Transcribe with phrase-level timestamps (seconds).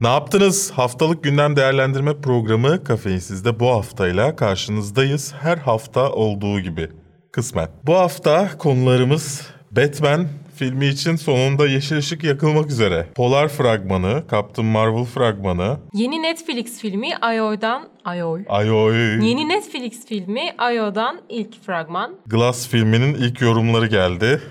[0.00, 0.70] Ne yaptınız?
[0.70, 5.34] Haftalık gündem değerlendirme programı Kafeinsiz'de bu haftayla karşınızdayız.
[5.40, 6.88] Her hafta olduğu gibi
[7.32, 7.68] kısmen.
[7.86, 13.06] Bu hafta konularımız Batman filmi için sonunda yeşil ışık yakılmak üzere.
[13.14, 15.78] Polar fragmanı, Captain Marvel fragmanı.
[15.92, 18.38] Yeni Netflix filmi I.O.'dan I.O.
[18.48, 19.28] Ayoy.
[19.28, 20.42] Yeni Netflix filmi
[20.72, 22.16] I.O.'dan ilk fragman.
[22.26, 24.42] Glass filminin ilk yorumları geldi.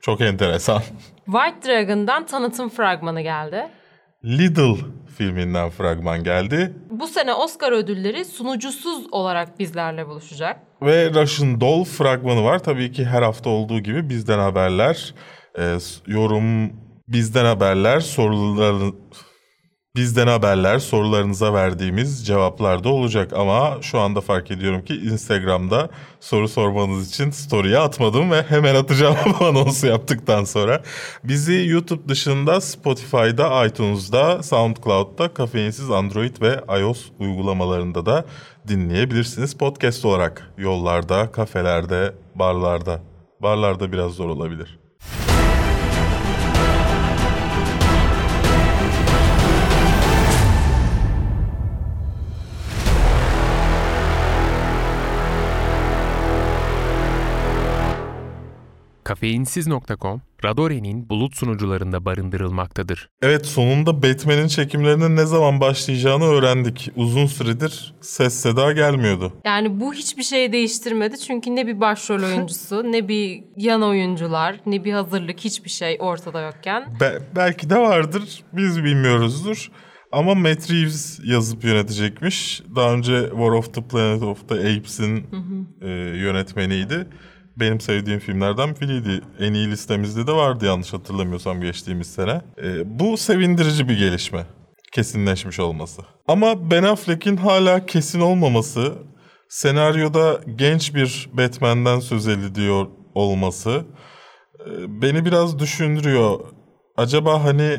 [0.00, 0.82] Çok enteresan.
[1.24, 3.68] White Dragon'dan tanıtım fragmanı geldi.
[4.24, 4.74] Little
[5.16, 6.74] filminden fragman geldi.
[6.90, 10.60] Bu sene Oscar ödülleri sunucusuz olarak bizlerle buluşacak.
[10.82, 12.58] Ve Russian Doll fragmanı var.
[12.58, 15.14] Tabii ki her hafta olduğu gibi bizden haberler,
[15.58, 16.72] e, yorum
[17.08, 18.92] bizden haberler, sorular
[19.98, 23.32] bizden haberler, sorularınıza verdiğimiz cevaplar da olacak.
[23.32, 25.88] Ama şu anda fark ediyorum ki Instagram'da
[26.20, 30.82] soru sormanız için story'e atmadım ve hemen atacağım anonsu yaptıktan sonra.
[31.24, 38.24] Bizi YouTube dışında Spotify'da, iTunes'da, SoundCloud'da, kafeinsiz Android ve iOS uygulamalarında da
[38.68, 39.54] dinleyebilirsiniz.
[39.54, 43.00] Podcast olarak yollarda, kafelerde, barlarda.
[43.42, 44.87] Barlarda biraz zor olabilir.
[59.18, 63.08] Kafeinsiz.com, Radore'nin bulut sunucularında barındırılmaktadır.
[63.22, 66.90] Evet sonunda Batman'in çekimlerinin ne zaman başlayacağını öğrendik.
[66.96, 69.32] Uzun süredir ses seda gelmiyordu.
[69.44, 74.84] Yani bu hiçbir şey değiştirmedi çünkü ne bir başrol oyuncusu, ne bir yan oyuncular, ne
[74.84, 77.00] bir hazırlık hiçbir şey ortada yokken.
[77.00, 79.70] Be- belki de vardır biz bilmiyoruzdur.
[80.12, 82.62] Ama Matt Reeves yazıp yönetecekmiş.
[82.76, 85.26] Daha önce War of the Planet of the Apes'in
[85.82, 85.88] e,
[86.18, 87.06] yönetmeniydi.
[87.60, 89.20] Benim sevdiğim filmlerden biriydi.
[89.40, 92.40] En iyi listemizde de vardı yanlış hatırlamıyorsam geçtiğimiz sene.
[92.62, 94.46] E, bu sevindirici bir gelişme.
[94.92, 96.02] Kesinleşmiş olması.
[96.28, 98.92] Ama Ben Affleck'in hala kesin olmaması,
[99.48, 103.84] senaryoda genç bir Batman'den söz ediliyor olması
[104.60, 106.40] e, beni biraz düşündürüyor.
[106.96, 107.76] Acaba hani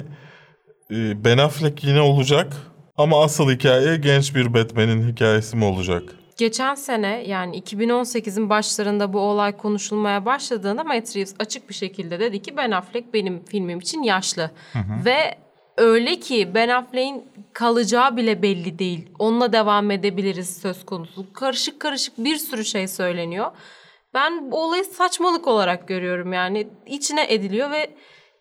[0.91, 2.53] e, Ben Affleck yine olacak
[2.97, 6.03] ama asıl hikaye genç bir Batman'in hikayesi mi olacak?
[6.39, 12.41] Geçen sene yani 2018'in başlarında bu olay konuşulmaya başladığında Matt Reeves açık bir şekilde dedi
[12.41, 14.51] ki Ben Affleck benim filmim için yaşlı.
[15.05, 15.35] Ve
[15.77, 17.23] öyle ki Ben Affleck'in
[17.53, 19.09] kalacağı bile belli değil.
[19.19, 21.33] Onunla devam edebiliriz söz konusu.
[21.33, 23.51] Karışık karışık bir sürü şey söyleniyor.
[24.13, 27.89] Ben bu olayı saçmalık olarak görüyorum yani içine ediliyor ve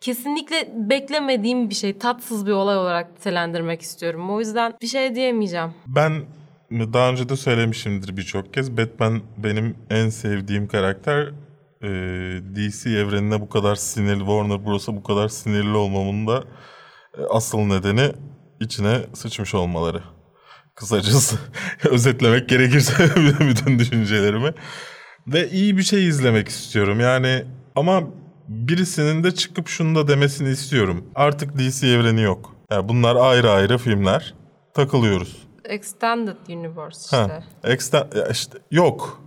[0.00, 4.30] kesinlikle beklemediğim bir şey, tatsız bir olay olarak nitelendirmek istiyorum.
[4.30, 5.74] O yüzden bir şey diyemeyeceğim.
[5.86, 6.22] Ben
[6.70, 8.76] daha önce de söylemişimdir birçok kez.
[8.76, 11.28] Batman benim en sevdiğim karakter.
[11.82, 11.88] Ee,
[12.56, 16.44] DC evrenine bu kadar sinirli, Warner Bros'a bu kadar sinirli olmamın da
[17.18, 18.12] e, asıl nedeni
[18.60, 20.02] içine sıçmış olmaları.
[20.74, 21.38] Kısacası
[21.90, 24.54] özetlemek gerekirse bütün düşüncelerimi.
[25.26, 27.00] Ve iyi bir şey izlemek istiyorum.
[27.00, 27.44] Yani
[27.76, 28.02] ama
[28.48, 31.04] birisinin de çıkıp şunu da demesini istiyorum.
[31.14, 32.54] Artık DC evreni yok.
[32.70, 34.34] Yani bunlar ayrı ayrı filmler.
[34.74, 35.47] Takılıyoruz.
[35.68, 37.16] Extended Universe işte.
[37.16, 39.20] Ha, exten- ya işte yok.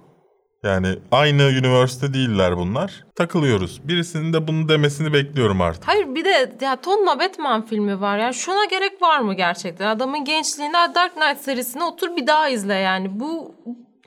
[0.64, 3.04] Yani aynı üniversite değiller bunlar.
[3.16, 3.82] Takılıyoruz.
[3.88, 5.88] Birisinin de bunu demesini bekliyorum artık.
[5.88, 8.18] Hayır bir de ya tonla Batman filmi var.
[8.18, 9.88] Yani şuna gerek var mı gerçekten?
[9.88, 13.20] Adamın gençliğinde Dark Knight serisini otur bir daha izle yani.
[13.20, 13.56] Bu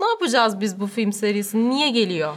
[0.00, 1.70] ne yapacağız biz bu film serisini?
[1.70, 2.34] Niye geliyor?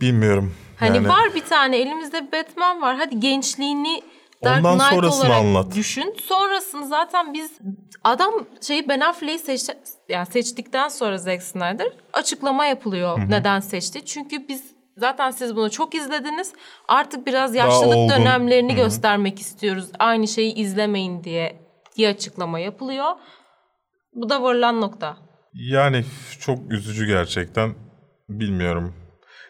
[0.00, 0.54] Bilmiyorum.
[0.76, 2.96] Hani yani, var bir tane elimizde Batman var.
[2.96, 4.02] Hadi gençliğini
[4.44, 5.74] Dark Ondan Knight sonrasını anlat.
[5.74, 6.16] düşün.
[6.22, 7.58] Sonrasını zaten biz
[8.04, 9.62] adam şeyi Ben Affleck'i seç,
[10.08, 14.04] yani seçtikten sonra Zack Snyder açıklama yapılıyor neden seçti.
[14.04, 14.64] Çünkü biz
[14.96, 16.52] zaten siz bunu çok izlediniz.
[16.88, 19.88] Artık biraz yaşlılık dönemlerini göstermek istiyoruz.
[19.98, 23.06] Aynı şeyi izlemeyin diye diye açıklama yapılıyor.
[24.14, 25.16] Bu da varılan nokta.
[25.54, 26.04] Yani
[26.40, 27.74] çok üzücü gerçekten.
[28.28, 28.94] Bilmiyorum.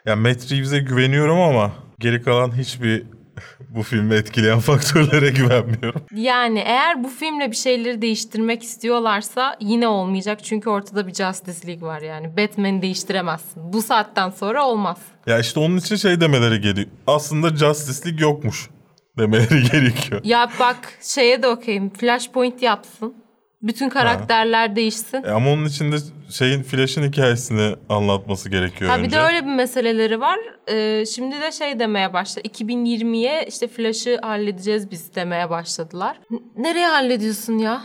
[0.06, 3.17] Ya Matt Reeves'e güveniyorum ama geri kalan hiçbir
[3.68, 6.02] bu filmi etkileyen faktörlere güvenmiyorum.
[6.14, 10.44] Yani eğer bu filmle bir şeyleri değiştirmek istiyorlarsa yine olmayacak.
[10.44, 12.36] Çünkü ortada bir Justice League var yani.
[12.36, 13.72] Batman'i değiştiremezsin.
[13.72, 14.98] Bu saatten sonra olmaz.
[15.26, 16.86] Ya işte onun için şey demeleri geliyor.
[17.06, 18.70] Aslında Justice League yokmuş
[19.18, 20.20] demeleri gerekiyor.
[20.24, 21.90] Ya bak şeye de okeyim.
[21.90, 23.14] Flashpoint yapsın.
[23.62, 25.22] Bütün karakterler değişsin.
[25.24, 25.96] E ama onun için de
[26.30, 29.06] şeyin Flash'ın hikayesini anlatması gerekiyor Ha önce.
[29.08, 30.38] bir de öyle bir meseleleri var.
[30.68, 32.48] Ee, şimdi de şey demeye başladı.
[32.48, 36.20] 2020'ye işte Flash'ı halledeceğiz biz demeye başladılar.
[36.30, 37.82] N- nereye hallediyorsun ya?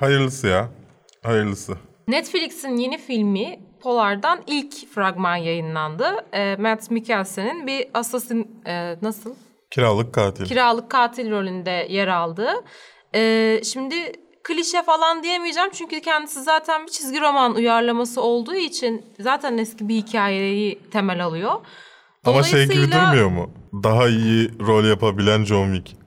[0.00, 0.68] Hayırlısı ya.
[1.22, 1.74] Hayırlısı.
[2.08, 6.06] Netflix'in yeni filmi Polar'dan ilk fragman yayınlandı.
[6.32, 9.34] Ee, Matt Mikkelsen'in bir assassin e, nasıl?
[9.70, 10.44] Kiralık katil.
[10.44, 12.48] Kiralık katil rolünde yer aldı.
[13.14, 13.94] Ee, şimdi
[14.44, 15.70] klişe falan diyemeyeceğim.
[15.72, 21.52] Çünkü kendisi zaten bir çizgi roman uyarlaması olduğu için zaten eski bir hikayeyi temel alıyor.
[22.24, 23.50] Ama şey gibi durmuyor mu?
[23.82, 26.04] Daha iyi rol yapabilen John Wick.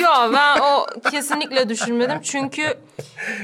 [0.00, 2.18] Yok ben o kesinlikle düşünmedim.
[2.22, 2.74] Çünkü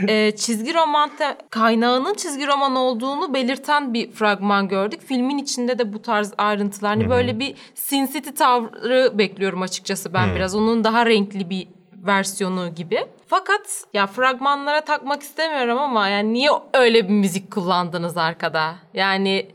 [0.09, 5.01] e, çizgi roman te- kaynağının çizgi roman olduğunu belirten bir fragman gördük.
[5.07, 6.91] Filmin içinde de bu tarz ayrıntılar.
[6.97, 10.55] Hani böyle bir Sin City tavrı bekliyorum açıkçası ben biraz.
[10.55, 11.69] Onun daha renkli bir
[12.07, 13.07] versiyonu gibi.
[13.27, 18.75] Fakat ya fragmanlara takmak istemiyorum ama yani niye öyle bir müzik kullandınız arkada?
[18.95, 19.51] Yani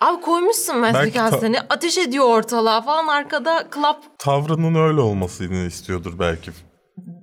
[0.00, 6.18] abi koymuşsun Mesut ta- seni ateş ediyor ortalığa falan arkada club Tavrının öyle olmasını istiyordur
[6.18, 6.50] belki.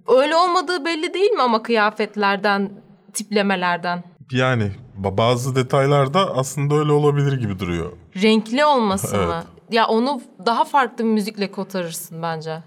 [0.08, 2.72] Öyle olmadığı belli değil mi ama kıyafetlerden,
[3.14, 4.04] tiplemelerden?
[4.32, 4.72] Yani
[5.02, 7.92] ba- bazı detaylarda aslında öyle olabilir gibi duruyor.
[8.22, 9.34] Renkli olması mı?
[9.34, 9.46] Evet.
[9.72, 12.64] Ya onu daha farklı bir müzikle kotarırsın bence.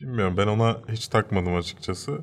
[0.00, 2.18] Bilmiyorum ben ona hiç takmadım açıkçası.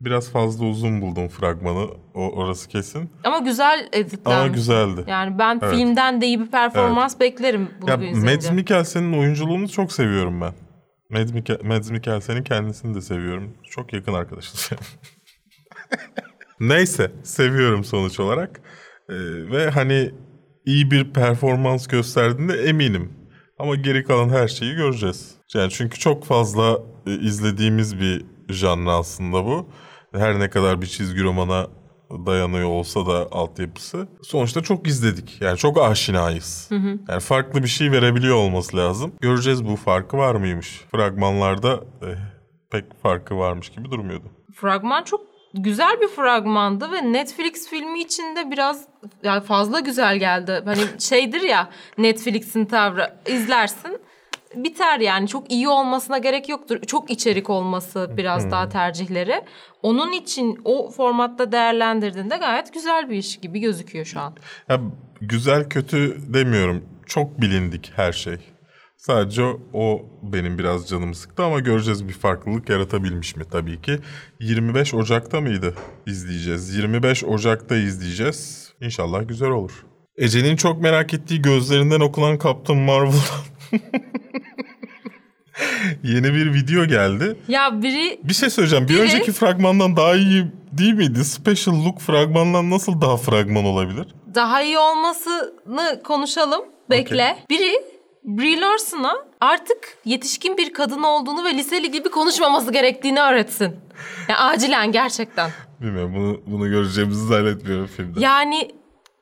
[0.00, 1.86] Biraz fazla uzun buldum fragmanı.
[2.14, 3.10] O orası kesin.
[3.24, 4.26] Ama güzel editlenmiş.
[4.36, 5.04] Ama güzeldi.
[5.06, 5.74] Yani ben Evet.
[5.74, 7.96] filmden de iyi bir performans beklerim bunu Ya.
[7.96, 10.52] Mads Mikkelsen'in oyunculuğunu çok seviyorum ben.
[11.10, 13.56] Mads, Mikkel- Mads Mikkelsen'in kendisini de seviyorum.
[13.70, 14.70] Çok yakın arkadaşız.
[16.60, 18.60] Neyse seviyorum sonuç olarak.
[19.08, 19.14] Ee,
[19.50, 20.10] ve hani
[20.66, 23.12] iyi bir performans gösterdiğinde eminim.
[23.58, 25.34] Ama geri kalan her şeyi göreceğiz.
[25.54, 26.78] Yani çünkü çok fazla
[27.10, 29.68] izlediğimiz bir janra aslında bu.
[30.14, 31.66] Her ne kadar bir çizgi romana
[32.10, 34.08] dayanıyor olsa da altyapısı.
[34.22, 35.40] Sonuçta çok izledik.
[35.40, 36.68] Yani çok aşinayız.
[37.08, 39.12] Yani farklı bir şey verebiliyor olması lazım.
[39.20, 40.80] Göreceğiz bu farkı var mıymış.
[40.90, 42.06] Fragmanlarda eh,
[42.70, 44.24] pek farkı varmış gibi durmuyordu.
[44.54, 45.20] Fragman çok
[45.54, 48.84] güzel bir fragmandı ve Netflix filmi içinde biraz
[49.22, 50.62] yani fazla güzel geldi.
[50.64, 54.00] Hani şeydir ya Netflix'in tavrı izlersin
[54.54, 56.80] biter yani çok iyi olmasına gerek yoktur.
[56.86, 59.44] Çok içerik olması biraz daha tercihleri.
[59.82, 64.36] Onun için o formatta değerlendirdiğinde gayet güzel bir iş gibi gözüküyor şu an.
[64.68, 64.80] Ya,
[65.20, 66.84] güzel kötü demiyorum.
[67.06, 68.36] Çok bilindik her şey.
[68.96, 69.42] Sadece
[69.72, 73.98] o benim biraz canımı sıktı ama göreceğiz bir farklılık yaratabilmiş mi tabii ki.
[74.40, 75.74] 25 Ocak'ta mıydı
[76.06, 76.74] izleyeceğiz?
[76.74, 78.72] 25 Ocak'ta izleyeceğiz.
[78.80, 79.84] İnşallah güzel olur.
[80.16, 83.12] Ece'nin çok merak ettiği gözlerinden okunan Captain Marvel
[86.02, 87.36] yeni bir video geldi.
[87.48, 88.88] Ya biri Bir şey söyleyeceğim.
[88.88, 91.24] Bir Biri- önceki fragmandan daha iyi değil miydi?
[91.24, 94.06] Special Look fragmandan nasıl daha fragman olabilir?
[94.34, 96.60] daha iyi olmasını konuşalım.
[96.90, 97.36] Bekle.
[97.50, 97.72] Biri
[98.24, 103.76] Brie Larson'a artık yetişkin bir kadın olduğunu ve liseli gibi konuşmaması gerektiğini öğretsin.
[104.28, 105.50] Yani acilen gerçekten.
[105.80, 108.20] Bilmiyorum bunu, bunu göreceğimizi zannetmiyorum filmde.
[108.20, 108.70] Yani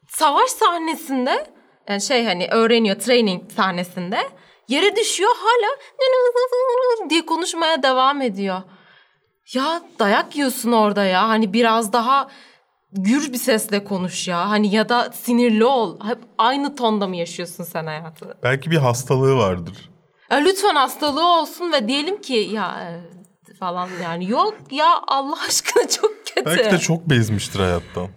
[0.09, 1.47] savaş sahnesinde
[1.89, 4.19] yani şey hani öğreniyor training sahnesinde
[4.69, 5.69] yere düşüyor hala
[7.11, 8.63] diye konuşmaya devam ediyor.
[9.55, 12.29] Ya dayak yiyorsun orada ya hani biraz daha
[12.93, 16.01] gür bir sesle konuş ya hani ya da sinirli ol.
[16.05, 18.39] Hep aynı tonda mı yaşıyorsun sen hayatı?
[18.43, 19.91] Belki bir hastalığı vardır.
[20.31, 22.81] Ya lütfen hastalığı olsun ve diyelim ki ya
[23.51, 26.47] e, falan yani yok ya Allah aşkına çok kötü.
[26.47, 28.09] Belki de çok bezmiştir hayattan.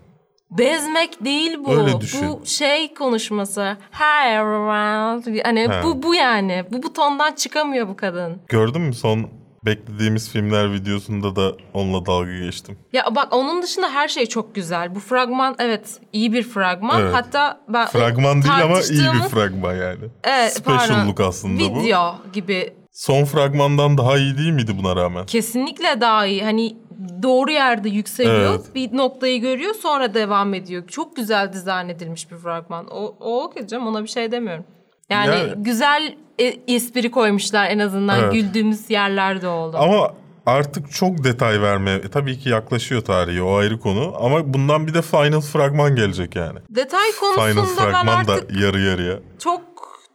[0.52, 1.76] Bezmek değil bu.
[1.76, 2.28] Öyle düşün.
[2.30, 3.78] Bu şey konuşması.
[3.92, 5.42] Hi everyone.
[5.44, 5.84] Hani He.
[5.84, 6.64] bu bu yani.
[6.72, 8.42] Bu butondan çıkamıyor bu kadın.
[8.48, 9.30] Gördün mü son
[9.66, 12.78] beklediğimiz filmler videosunda da onunla dalga geçtim.
[12.94, 14.96] Ya bak onun dışında her şey çok güzel.
[14.96, 17.02] Bu fragman evet iyi bir fragman.
[17.02, 17.16] Evet.
[17.16, 20.06] Hatta ben Fragman değil ama iyi bir fragman yani.
[20.24, 21.08] Evet, Special pardon.
[21.08, 21.84] look aslında bu.
[21.84, 22.74] Video gibi.
[22.92, 25.26] Son fragmandan daha iyi değil miydi buna rağmen?
[25.26, 26.44] Kesinlikle daha iyi.
[26.44, 26.78] Hani
[27.24, 28.50] doğru yerde yükseliyor.
[28.56, 28.76] Evet.
[28.76, 30.88] Bir noktayı görüyor sonra devam ediyor.
[30.88, 32.88] Çok güzel dizayn edilmiş bir fragman.
[32.92, 34.66] O, o okey canım ona bir şey demiyorum.
[35.10, 38.34] Yani Yani- güzel e, espri koymuşlar en azından Evet.
[38.34, 39.78] güldüğümüz yerlerde oldu.
[39.80, 40.14] Ama
[40.46, 41.92] artık çok detay verme.
[41.92, 44.14] E, tabii ki yaklaşıyor tarihi o ayrı konu.
[44.20, 46.60] Ama bundan bir de final fragman gelecek yani.
[46.70, 49.20] Detay Final konusunda ben fragman da artık yarı yarıya.
[49.40, 49.62] çok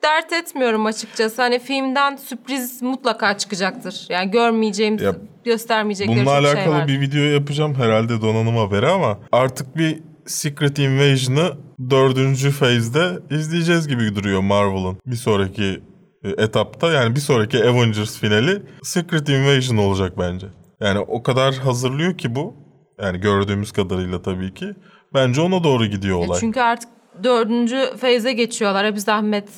[0.02, 1.42] dert etmiyorum açıkçası.
[1.42, 4.06] Hani filmden sürpriz mutlaka çıkacaktır.
[4.08, 6.88] Yani görmeyeceğim, Ya, göstermeyecekleri Bununla çok alakalı şey var.
[6.88, 11.52] bir video yapacağım herhalde donanım haberi ama artık bir Secret Invasion'ı
[11.90, 14.98] dördüncü phase'de izleyeceğiz gibi duruyor Marvel'ın.
[15.06, 15.82] Bir sonraki
[16.24, 20.46] e, etapta yani bir sonraki Avengers finali Secret Invasion olacak bence.
[20.80, 22.54] Yani o kadar hazırlıyor ki bu.
[23.02, 24.66] Yani gördüğümüz kadarıyla tabii ki.
[25.14, 26.40] Bence ona doğru gidiyor olay.
[26.40, 26.88] Çünkü artık
[27.24, 28.86] dördüncü feyze geçiyorlar.
[28.86, 29.48] Hep zahmet.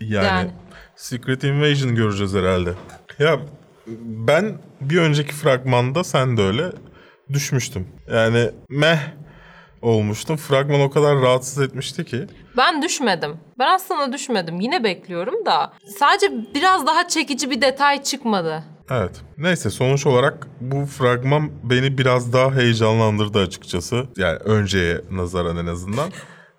[0.00, 0.50] Yani, Yani.
[0.96, 2.74] Secret Invasion göreceğiz herhalde.
[3.18, 3.40] Ya
[4.00, 6.72] ben bir önceki fragmanda sen de öyle
[7.32, 7.88] düşmüştüm.
[8.12, 8.98] Yani meh
[9.82, 10.36] olmuştum.
[10.36, 12.26] Fragman o kadar rahatsız etmişti ki.
[12.56, 13.36] Ben düşmedim.
[13.58, 14.60] Ben aslında düşmedim.
[14.60, 15.72] Yine bekliyorum da.
[15.98, 18.64] Sadece biraz daha çekici bir detay çıkmadı.
[18.90, 19.20] Evet.
[19.38, 24.06] Neyse sonuç olarak bu fragman beni biraz daha heyecanlandırdı açıkçası.
[24.16, 26.10] Yani önceye nazaran en azından.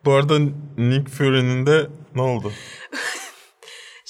[0.05, 0.39] Bu arada
[0.77, 2.51] Nick Fury'nin de ne oldu?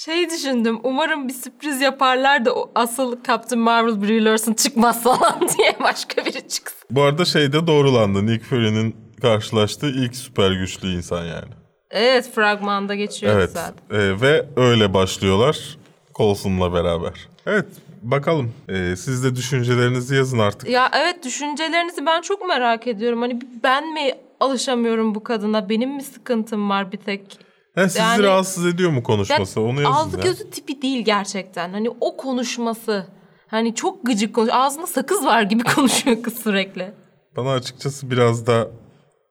[0.04, 0.80] Şey düşündüm.
[0.82, 6.24] Umarım bir sürpriz yaparlar da o asıl Captain Marvel Brie Larson çıkmaz falan diye başka
[6.24, 6.78] biri çıksın.
[6.90, 8.26] Bu arada şey de doğrulandı.
[8.26, 11.48] Nick Fury'nin karşılaştığı ilk süper güçlü insan yani.
[11.90, 13.50] Evet fragmanda geçiyor Evet.
[13.50, 13.74] zaten.
[13.90, 15.78] Ee, ve öyle başlıyorlar
[16.14, 17.28] Coulson'la beraber.
[17.46, 17.66] Evet
[18.02, 18.52] bakalım.
[18.68, 20.68] Ee, siz de düşüncelerinizi yazın artık.
[20.68, 23.20] Ya evet düşüncelerinizi ben çok merak ediyorum.
[23.20, 25.68] Hani ben mi alışamıyorum bu kadına?
[25.68, 27.49] Benim mi sıkıntım var bir tek?
[27.82, 29.60] Ha, sizi Yani- rahatsız ediyor mu konuşması?
[29.60, 30.22] Ya, Onu yazın Ağzı ya.
[30.22, 31.70] gözü tipi değil gerçekten.
[31.72, 33.06] Hani o konuşması.
[33.48, 34.50] Hani çok gıcık konuş.
[34.52, 36.92] Ağzında sakız var gibi konuşuyor kız sürekli.
[37.36, 38.68] Bana açıkçası biraz da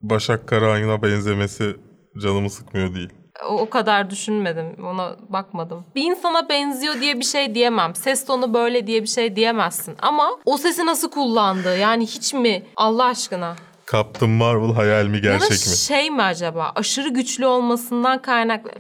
[0.02, 1.76] Başak Karahan'a benzemesi
[2.22, 3.10] canımı sıkmıyor değil.
[3.50, 4.86] O, o kadar düşünmedim.
[4.86, 5.86] Ona bakmadım.
[5.96, 7.96] Bir insana benziyor diye bir şey diyemem.
[7.96, 9.96] Ses tonu böyle diye bir şey diyemezsin.
[10.02, 11.78] Ama o sesi nasıl kullandı?
[11.78, 12.64] Yani hiç mi?
[12.76, 13.56] Allah aşkına.
[13.92, 15.58] Captain Marvel hayal mi Ya da gerçek mi?
[15.78, 16.72] şey mi acaba?
[16.76, 18.72] Aşırı güçlü olmasından kaynaklı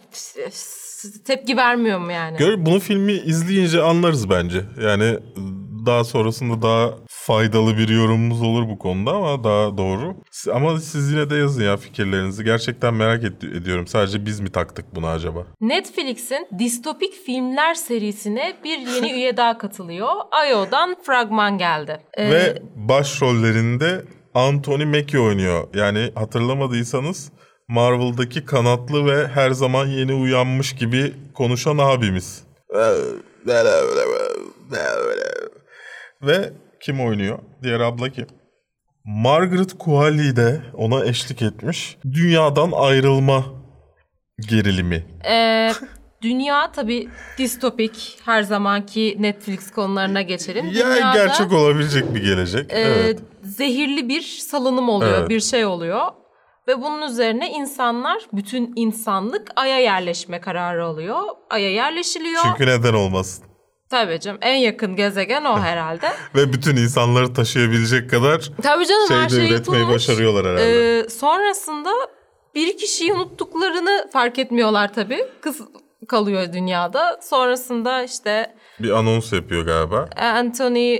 [1.25, 2.37] tepki vermiyor mu yani?
[2.37, 4.61] Gör, bunu filmi izleyince anlarız bence.
[4.81, 5.17] Yani
[5.85, 10.15] daha sonrasında daha faydalı bir yorumumuz olur bu konuda ama daha doğru.
[10.53, 12.43] Ama siz yine de yazın ya fikirlerinizi.
[12.43, 13.87] Gerçekten merak et- ediyorum.
[13.87, 15.39] Sadece biz mi taktık bunu acaba?
[15.61, 20.09] Netflix'in distopik filmler serisine bir yeni üye daha katılıyor.
[20.51, 21.99] IO'dan fragman geldi.
[22.13, 24.01] Ee, Ve başrollerinde
[24.33, 25.67] Anthony Mackie oynuyor.
[25.73, 27.31] Yani hatırlamadıysanız
[27.67, 32.43] Marvel'daki kanatlı ve her zaman yeni uyanmış gibi konuşan abimiz.
[36.21, 37.39] Ve kim oynuyor?
[37.63, 38.27] Diğer abla kim?
[39.05, 41.97] Margaret Qualley de ona eşlik etmiş.
[42.13, 43.45] Dünyadan ayrılma
[44.49, 45.05] gerilimi.
[45.29, 45.71] Ee,
[46.21, 48.19] dünya tabii distopik.
[48.25, 50.65] Her zamanki Netflix konularına geçelim.
[50.65, 52.71] Ya Dünyada, gerçek olabilecek bir gelecek.
[52.73, 53.19] e, evet.
[53.43, 55.29] zehirli bir salınım oluyor, Evet.
[55.29, 56.01] bir şey oluyor.
[56.67, 61.21] Ve bunun üzerine insanlar, bütün insanlık Ay'a yerleşme kararı alıyor.
[61.49, 62.41] Ay'a yerleşiliyor.
[62.43, 63.45] Çünkü neden olmasın?
[63.89, 66.09] Tabii canım en yakın gezegen o herhalde.
[66.35, 70.09] Ve bütün insanları taşıyabilecek kadar Tabii canım her şey şey de üretmeyi yapılmış.
[70.09, 70.99] başarıyorlar herhalde.
[70.99, 71.89] Ee, sonrasında
[72.55, 75.19] bir kişiyi unuttuklarını fark etmiyorlar tabii.
[75.41, 75.61] Kız
[76.07, 77.19] kalıyor dünyada.
[77.21, 80.09] Sonrasında işte bir anons yapıyor galiba.
[80.17, 80.95] Anthony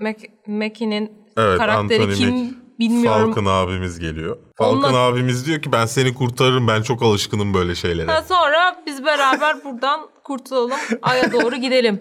[0.00, 2.54] Mac- Mackie'nin Evet, karakteri Anthony kim Mack.
[2.78, 3.34] bilmiyorum.
[3.34, 4.38] Falcon abimiz geliyor.
[4.56, 8.10] Falcon Onunla- abimiz diyor ki ben seni kurtarırım ben çok alışkınım böyle şeylere.
[8.12, 10.78] Ha, sonra biz beraber buradan kurtulalım.
[11.02, 12.00] Ay'a doğru gidelim.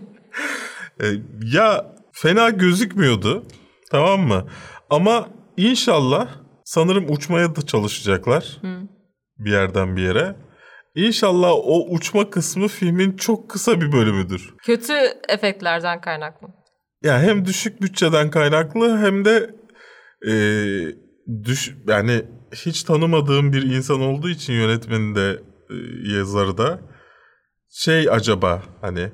[1.02, 1.06] Ee,
[1.54, 3.44] ya fena gözükmüyordu
[3.92, 4.48] tamam mı?
[4.90, 5.28] Ama
[5.58, 6.28] inşallah
[6.66, 8.58] sanırım uçmaya da çalışacaklar.
[9.40, 10.36] Bir yerden bir yere.
[10.98, 14.54] İnşallah o uçma kısmı filmin çok kısa bir bölümüdür.
[14.64, 14.94] Kötü
[15.30, 16.48] efektlerden kaynaklı.
[17.04, 19.56] Ya hem düşük bütçeden kaynaklı hem de
[20.28, 20.34] e,
[21.44, 22.22] düş yani
[22.54, 25.40] hiç tanımadığım bir insan olduğu için yönetmeni de
[25.70, 25.76] e,
[26.16, 26.80] yazarı da
[27.70, 29.12] şey acaba hani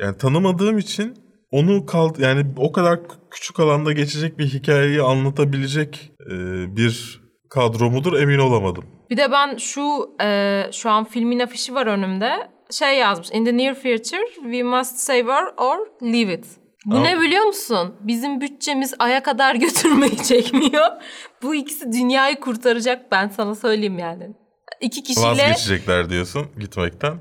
[0.00, 1.14] yani tanımadığım için
[1.50, 3.00] onu kal yani o kadar
[3.30, 6.36] küçük alanda geçecek bir hikayeyi anlatabilecek e,
[6.76, 8.84] bir kadro mudur emin olamadım.
[9.10, 12.32] Bir de ben şu e, şu an filmin afişi var önümde.
[12.70, 13.30] Şey yazmış.
[13.32, 16.46] In the near future we must save her or leave it.
[16.86, 17.94] Bu Ama- ne biliyor musun?
[18.00, 20.86] Bizim bütçemiz aya kadar götürmeyi çekmiyor.
[21.42, 24.28] Bu ikisi dünyayı kurtaracak ben sana söyleyeyim yani.
[24.80, 27.14] İki kişiyle Vazgeçecekler diyorsun gitmekten.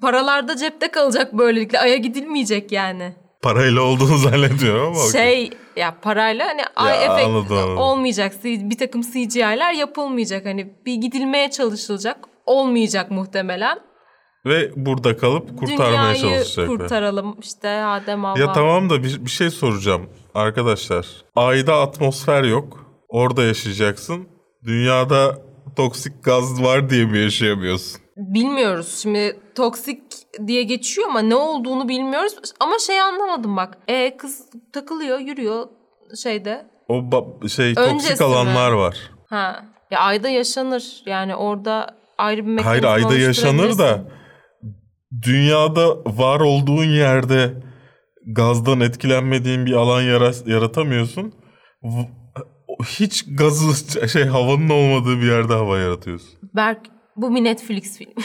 [0.00, 1.80] paralar da cepte kalacak böylelikle.
[1.80, 3.14] Aya gidilmeyecek yani.
[3.44, 5.12] Parayla olduğunu zannediyorum ama.
[5.12, 8.44] Şey ya parayla hani ay efekt olmayacak.
[8.44, 10.46] Bir takım CGI'ler yapılmayacak.
[10.46, 12.16] Hani bir gidilmeye çalışılacak.
[12.46, 13.78] Olmayacak muhtemelen.
[14.46, 16.66] Ve burada kalıp kurtarmaya Dünyayı çalışacaklar.
[16.66, 18.40] kurtaralım işte Adem Allah.
[18.40, 21.06] Ya tamam da bir, bir şey soracağım arkadaşlar.
[21.36, 22.86] Ayda atmosfer yok.
[23.08, 24.28] Orada yaşayacaksın.
[24.64, 25.38] Dünyada
[25.76, 28.03] toksik gaz var diye mi yaşayamıyorsun?
[28.16, 30.02] Bilmiyoruz şimdi toksik
[30.46, 32.34] diye geçiyor ama ne olduğunu bilmiyoruz.
[32.60, 33.78] Ama şey anlamadım bak.
[33.88, 34.40] E kız
[34.72, 35.66] takılıyor yürüyor
[36.22, 36.66] şeyde.
[36.88, 38.96] O ba- şey toksik Öncesi alanlar var.
[39.30, 39.64] Ha.
[39.90, 41.02] Ya ayda yaşanır.
[41.06, 44.04] Yani orada ayrı bir mekanizma Hayır ayda yaşanır da
[45.22, 47.52] dünyada var olduğun yerde
[48.26, 51.34] gazdan etkilenmediğin bir alan yara- yaratamıyorsun.
[52.84, 56.30] Hiç gazı şey havanın olmadığı bir yerde hava yaratıyorsun.
[56.56, 56.80] Berk
[57.16, 58.12] bu bir Netflix film.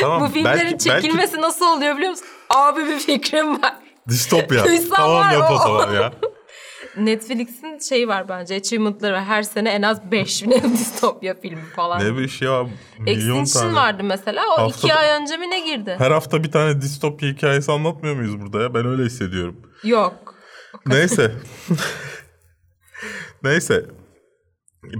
[0.00, 2.26] Tamam, bu filmlerin belki- belki- çekilmesi nasıl oluyor biliyor musun?
[2.50, 3.74] Abi bir fikrim var.
[4.08, 4.64] Distopya.
[4.96, 6.12] Tamam var yap o zaman ya.
[6.96, 8.54] Netflix'in şeyi var bence.
[8.56, 9.24] Achievement'ları var.
[9.24, 12.00] Her sene en az 5 distopya filmi falan.
[12.04, 12.66] Ne bir şey ya.
[12.98, 13.74] Milyon Extinction tane.
[13.74, 14.42] vardı mesela.
[14.46, 15.94] O Haftada- iki ay önce mi ne girdi?
[15.98, 18.74] Her hafta bir tane distopya hikayesi anlatmıyor muyuz burada ya?
[18.74, 19.56] Ben öyle hissediyorum.
[19.84, 20.34] Yok.
[20.86, 21.32] Neyse.
[23.42, 23.86] Neyse.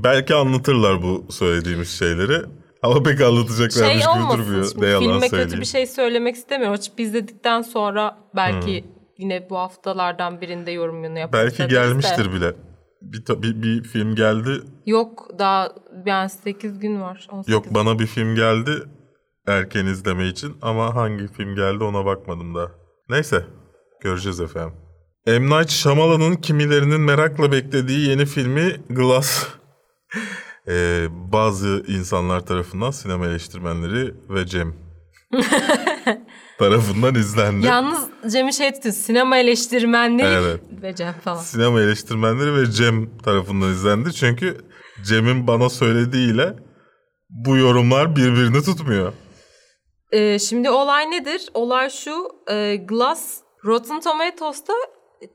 [0.05, 2.43] Belki anlatırlar bu söylediğimiz şeyleri.
[2.83, 4.71] Ama pek anlatacaklarmış Şey gibi durmuyor.
[4.77, 5.51] Ne yalan filme söyleyeyim.
[5.51, 6.75] kötü bir şey söylemek istemiyorum.
[6.75, 8.85] Açıp izledikten sonra belki
[9.19, 11.45] yine bu haftalardan birinde yorumunu yaparız.
[11.45, 11.75] Belki ederiz de.
[11.75, 12.55] gelmiştir bile.
[13.03, 14.51] Bir, bir, bir film geldi.
[14.87, 15.73] Yok daha
[16.07, 17.29] yani 8 gün var.
[17.31, 18.71] 18 Yok bana bir film geldi
[19.47, 22.71] erken izleme için ama hangi film geldi ona bakmadım da.
[23.09, 23.45] Neyse
[24.01, 24.75] göreceğiz efendim.
[25.27, 25.41] M.
[25.41, 29.47] Night Shyamalan'ın kimilerinin merakla beklediği yeni filmi Glass
[30.69, 34.75] Ee, bazı insanlar tarafından sinema eleştirmenleri ve Cem
[36.59, 37.67] tarafından izlendi.
[37.67, 40.61] Yalnız Cem'i şey tutun sinema eleştirmenleri Evet.
[40.83, 41.37] ve Cem falan.
[41.43, 44.13] Sinema eleştirmenleri ve Cem tarafından izlendi.
[44.13, 44.61] Çünkü
[45.05, 46.57] Cem'in bana söylediğiyle
[47.31, 49.13] bu yorumlar birbirini tutmuyor.
[50.13, 51.49] Ee, şimdi olay nedir?
[51.55, 52.29] Olay şu.
[52.51, 54.73] e, Glass Rotten Tomatoes'ta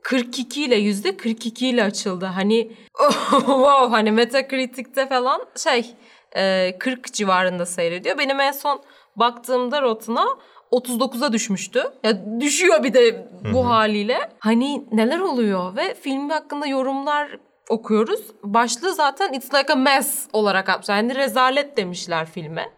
[0.02, 2.24] 42 ile yüzde 42 ile açıldı.
[2.24, 2.72] Hani
[3.30, 5.94] wow hani Metacritic'te falan şey
[6.36, 8.18] e, 40 civarında seyrediyor.
[8.18, 8.82] Benim en son
[9.16, 10.26] baktığımda Rotten'a
[10.72, 11.82] 39'a düşmüştü.
[12.04, 14.18] Ya düşüyor bir de bu haliyle.
[14.38, 18.20] Hani neler oluyor ve film hakkında yorumlar okuyoruz.
[18.42, 20.96] Başlığı zaten It's Like a Mess olarak yapmışlar.
[20.96, 22.68] Yani rezalet demişler filme.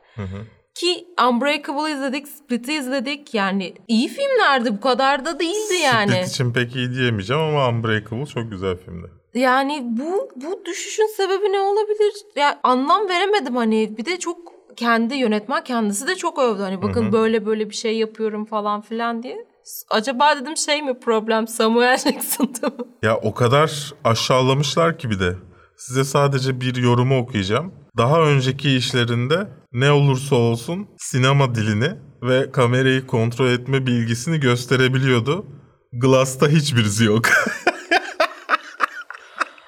[0.75, 3.35] Ki Unbreakable izledik, Split'i izledik.
[3.35, 6.13] Yani iyi filmlerdi bu kadar da değildi yani.
[6.13, 9.11] Split için pek iyi diyemeyeceğim ama Unbreakable çok güzel filmdi.
[9.35, 12.13] Yani bu bu düşüşün sebebi ne olabilir?
[12.37, 13.97] Ya anlam veremedim hani.
[13.99, 14.39] Bir de çok
[14.77, 16.63] kendi yönetmen kendisi de çok övdü.
[16.63, 19.47] Hani bakın böyle böyle bir şey yapıyorum falan filan diye.
[19.91, 22.87] Acaba dedim şey mi problem Samuel Jackson'da mı?
[23.03, 25.37] Ya o kadar aşağılamışlar ki bir de.
[25.77, 27.73] Size sadece bir yorumu okuyacağım.
[27.97, 31.91] Daha önceki işlerinde ne olursa olsun sinema dilini
[32.23, 35.47] ve kamerayı kontrol etme bilgisini gösterebiliyordu.
[35.93, 37.25] Glass'ta hiçbirisi yok.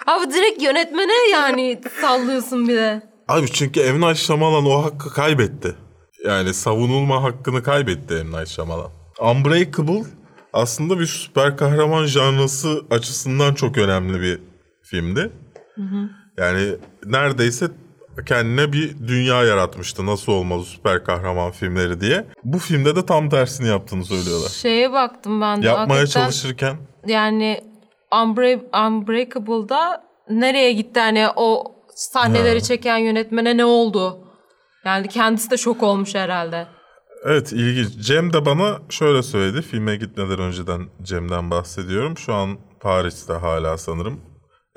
[0.07, 3.03] Abi direkt yönetmene yani sallıyorsun bir de.
[3.29, 4.09] Abi çünkü M.
[4.09, 5.75] Night Shyamalan o hakkı kaybetti.
[6.25, 8.39] Yani savunulma hakkını kaybetti M.
[8.39, 8.91] Night Shyamalan.
[9.21, 10.05] Unbreakable
[10.53, 14.41] aslında bir süper kahraman janrası açısından çok önemli bir
[14.83, 15.31] filmdi.
[16.39, 17.69] Yani neredeyse
[18.27, 20.07] kendine bir dünya yaratmıştı.
[20.07, 22.25] Nasıl olmalı süper kahraman filmleri diye.
[22.45, 24.49] Bu filmde de tam tersini yaptığını söylüyorlar.
[24.49, 25.67] Şeye baktım ben de.
[25.67, 27.61] Yapmaya hakikaten çalışırken Yani
[28.13, 34.19] Unbra- Unbreakable'da nereye gitti hani o sahneleri çeken yönetmene ne oldu?
[34.85, 36.67] Yani kendisi de şok olmuş herhalde.
[37.25, 38.07] Evet ilginç.
[38.07, 39.63] Cem de bana şöyle söyledi.
[39.63, 42.19] Filme gitmeden önceden Cem'den bahsediyorum.
[42.19, 44.21] Şu an Paris'te hala sanırım.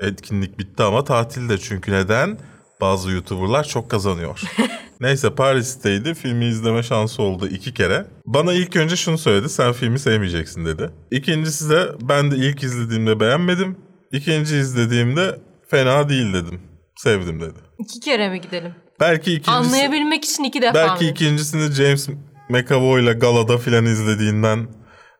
[0.00, 2.38] Etkinlik bitti ama tatilde çünkü neden?
[2.80, 4.40] Bazı YouTuber'lar çok kazanıyor.
[5.00, 6.14] Neyse Paris'teydi.
[6.14, 8.06] Filmi izleme şansı oldu iki kere.
[8.26, 9.48] Bana ilk önce şunu söyledi.
[9.48, 10.90] Sen filmi sevmeyeceksin dedi.
[11.10, 13.76] İkincisi de ben de ilk izlediğimde beğenmedim.
[14.12, 15.38] İkinci izlediğimde
[15.70, 16.60] fena değil dedim.
[16.96, 17.58] Sevdim dedi.
[17.78, 18.74] İki kere mi gidelim?
[19.00, 19.50] Belki ikincisi...
[19.50, 21.10] Anlayabilmek için iki defa Belki mı?
[21.10, 22.08] ikincisini James
[22.48, 24.68] McAvoy ile Gala'da filan izlediğinden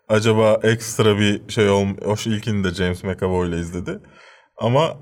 [0.09, 3.99] acaba ekstra bir şey olm O ilkini de James McAvoy ile izledi.
[4.57, 4.97] Ama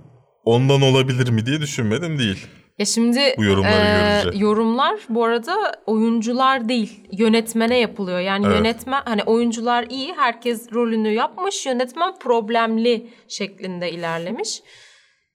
[0.46, 2.46] ondan olabilir mi diye düşünmedim değil.
[2.78, 4.44] Ya şimdi Bu yorumları eee, görünce.
[4.44, 8.18] yorumlar bu arada oyuncular değil yönetmene yapılıyor.
[8.20, 8.56] Yani Evet.
[8.56, 14.62] yönetmen hani oyuncular iyi herkes rolünü yapmış yönetmen problemli şeklinde ilerlemiş.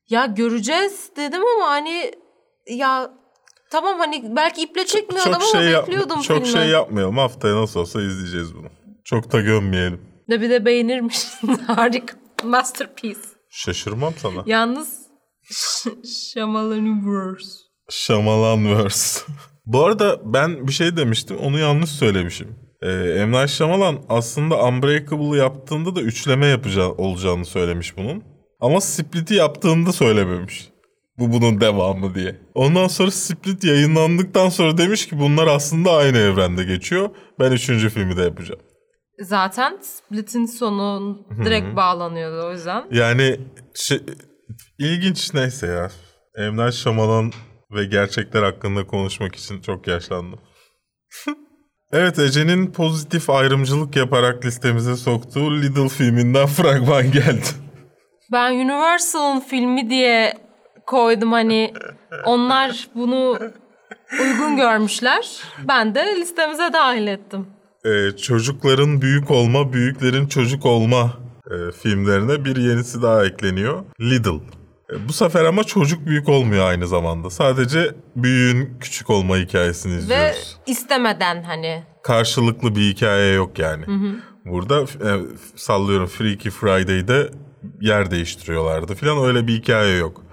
[0.09, 2.11] Ya göreceğiz dedim ama hani
[2.69, 3.11] ya
[3.69, 6.59] tamam hani belki iple çekmiyor adam ama yap- bekliyordum çok filmi.
[6.61, 7.17] şey yapmayalım.
[7.17, 8.67] Haftaya nasıl olsa izleyeceğiz bunu.
[9.03, 10.01] Çok da gömmeyelim.
[10.29, 11.23] De bir de beğenirmiş.
[11.67, 12.15] Harika.
[12.43, 13.19] Masterpiece.
[13.49, 14.43] Şaşırmam sana.
[14.45, 15.00] Yalnız
[16.03, 17.59] Shyamalanverse.
[17.89, 19.21] Shyamalanverse.
[19.65, 21.37] Bu arada ben bir şey demiştim.
[21.37, 22.55] Onu yanlış söylemişim.
[22.81, 22.87] Ee,
[23.25, 23.31] M.
[23.31, 28.23] Night Shyamalan aslında Unbreakable'ı yaptığında da üçleme yapacağı, olacağını söylemiş bunun.
[28.59, 30.69] Ama Split'i yaptığında söylememiş.
[31.17, 32.35] Bu bunun devamı diye.
[32.55, 37.09] Ondan sonra Split yayınlandıktan sonra demiş ki bunlar aslında aynı evrende geçiyor.
[37.39, 38.61] Ben üçüncü filmi de yapacağım.
[39.19, 42.83] Zaten Split'in sonu direkt bağlanıyordu o yüzden.
[42.91, 43.39] Yani
[43.75, 43.99] şey,
[44.81, 45.91] ilginç neyse ya.
[46.51, 47.31] Night Shyamalan
[47.71, 50.39] ve gerçekler hakkında konuşmak için çok yaşlandım.
[51.91, 57.47] evet Ece'nin pozitif ayrımcılık yaparak listemize soktuğu Lidl filminden fragman geldi.
[58.31, 60.33] Ben Universal'ın filmi diye
[60.87, 61.73] koydum hani
[62.25, 63.39] onlar bunu
[64.21, 65.43] uygun görmüşler.
[65.67, 67.47] Ben de listemize dahil ettim.
[67.85, 71.13] Ee, çocukların büyük olma, büyüklerin çocuk olma
[71.51, 73.83] e, filmlerine bir yenisi daha ekleniyor.
[74.01, 74.60] Lidl.
[74.91, 77.29] E, Bu sefer ama çocuk büyük olmuyor aynı zamanda.
[77.29, 80.57] Sadece büyüğün küçük olma hikayesini Ve izliyoruz.
[80.67, 83.85] istemeden hani Karşılıklı bir hikaye yok yani.
[84.45, 85.09] Burada e,
[85.55, 87.31] sallıyorum Freaky Friday'de
[87.81, 90.23] yer değiştiriyorlardı falan öyle bir hikaye yok.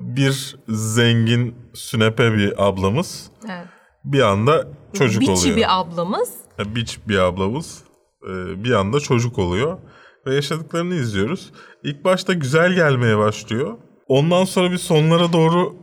[0.00, 3.66] Bir zengin sünepe bir ablamız evet.
[4.04, 5.56] bir anda çocuk biçi oluyor.
[5.56, 6.30] bir ablamız.
[6.58, 7.84] Ya Beach bir ablamız
[8.24, 9.78] e, bir anda çocuk oluyor
[10.26, 11.52] ve yaşadıklarını izliyoruz.
[11.84, 13.78] İlk başta güzel gelmeye başlıyor.
[14.10, 15.76] Ondan sonra bir sonlara doğru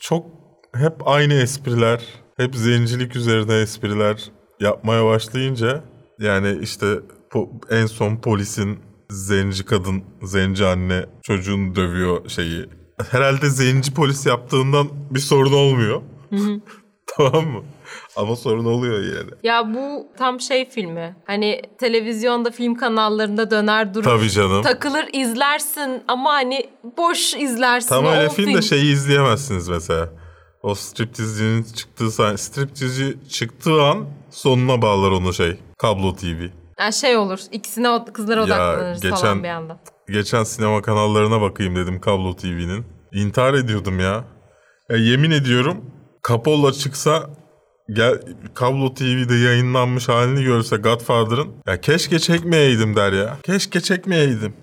[0.00, 0.26] çok
[0.74, 2.04] hep aynı espriler,
[2.36, 5.84] hep zencilik üzerine espriler yapmaya başlayınca
[6.18, 6.86] yani işte
[7.70, 8.78] en son polisin
[9.10, 12.66] zenci kadın, zenci anne çocuğunu dövüyor şeyi.
[13.10, 16.02] Herhalde zenci polis yaptığından bir sorun olmuyor.
[17.06, 17.62] tamam mı?
[18.16, 19.30] Ama sorun oluyor yani.
[19.42, 21.16] Ya bu tam şey filmi.
[21.26, 24.04] Hani televizyonda film kanallarında döner durur.
[24.04, 24.62] Tabii canım.
[24.62, 27.88] Takılır izlersin ama hani boş izlersin.
[27.88, 28.62] Tam öyle film.
[28.62, 30.08] şeyi izleyemezsiniz mesela.
[30.62, 35.56] O striptizcinin çıktığı sahne, striptizi çıktığı an sonuna bağlar onu şey.
[35.78, 36.48] Kablo TV.
[36.78, 37.38] Yani şey olur.
[37.52, 39.80] ikisine kızlara odaklanırız geçen- falan bir anda.
[40.08, 42.84] Geçen sinema kanallarına bakayım dedim Kablo TV'nin.
[43.12, 44.24] İntihar ediyordum ya.
[44.90, 45.84] ya yemin ediyorum
[46.22, 47.30] Kapolla çıksa
[47.92, 48.20] gel
[48.54, 53.36] Kablo TV'de yayınlanmış halini görse Godfather'ın ya keşke çekmeyeydim der ya.
[53.42, 54.54] Keşke çekmeyeydim.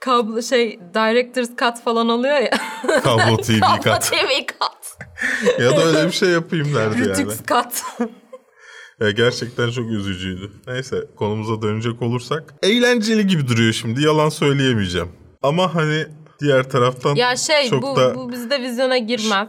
[0.00, 2.50] Kablo şey director's cut falan oluyor ya.
[3.02, 4.10] Kablo TV Kablo kat.
[4.10, 4.86] TV cut.
[5.60, 7.10] ya da öyle bir şey yapayım derdi yani.
[7.10, 8.08] Rütüks cut.
[9.00, 10.50] Ya gerçekten çok üzücüydü.
[10.66, 12.54] Neyse konumuza dönecek olursak.
[12.62, 15.08] Eğlenceli gibi duruyor şimdi yalan söyleyemeyeceğim.
[15.42, 16.06] Ama hani
[16.40, 19.48] diğer taraftan ya şey çok bu, da bu bizde vizyona girmez.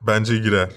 [0.00, 0.68] bence girer.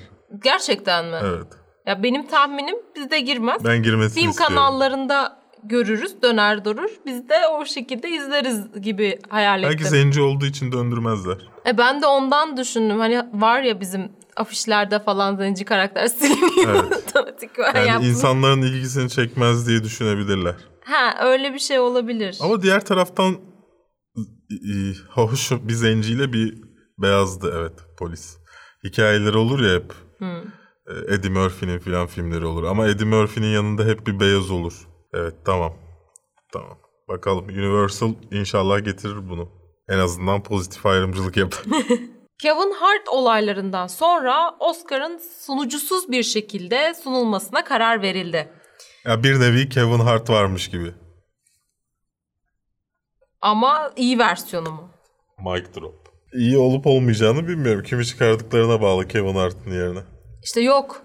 [0.43, 1.17] Gerçekten mi?
[1.23, 1.47] Evet.
[1.87, 3.65] Ya benim tahminim bizde girmez.
[3.65, 4.55] Ben girmesini Film istiyorum.
[4.55, 6.89] kanallarında görürüz, döner durur.
[7.05, 9.87] Biz de o şekilde izleriz gibi hayal Belki ettim.
[9.87, 11.37] zenci olduğu için döndürmezler.
[11.65, 12.99] E ben de ondan düşündüm.
[12.99, 17.03] Hani var ya bizim afişlerde falan zenci karakter siliniyor Evet.
[17.09, 18.09] otomatik var Yani yaptım.
[18.09, 20.55] insanların ilgisini çekmez diye düşünebilirler.
[20.85, 22.37] Ha öyle bir şey olabilir.
[22.41, 23.35] Ama diğer taraftan
[25.09, 26.57] hoş bir zenciyle bir
[26.97, 28.37] beyazdı evet polis.
[28.83, 29.93] Hikayeleri olur ya hep.
[30.21, 30.25] E,
[30.87, 32.63] Eddie Murphy'nin filan filmleri olur.
[32.63, 34.87] Ama Eddie Murphy'nin yanında hep bir beyaz olur.
[35.13, 35.73] Evet tamam.
[36.53, 36.77] Tamam.
[37.07, 39.49] Bakalım Universal inşallah getirir bunu.
[39.89, 41.63] En azından pozitif ayrımcılık yapar.
[42.41, 48.49] Kevin Hart olaylarından sonra Oscar'ın sunucusuz bir şekilde sunulmasına karar verildi.
[49.05, 50.93] ya bir nevi Kevin Hart varmış gibi.
[53.41, 54.89] Ama iyi versiyonu mu?
[55.39, 56.09] Mic drop.
[56.33, 57.83] İyi olup olmayacağını bilmiyorum.
[57.83, 59.99] Kimi çıkardıklarına bağlı Kevin Hart'ın yerine.
[60.43, 61.03] İşte yok.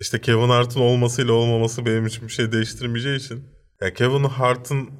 [0.00, 3.44] İşte Kevin Hart'ın olmasıyla olmaması benim için bir şey değiştirmeyeceği için.
[3.80, 4.90] Ya Kevin Hart'ın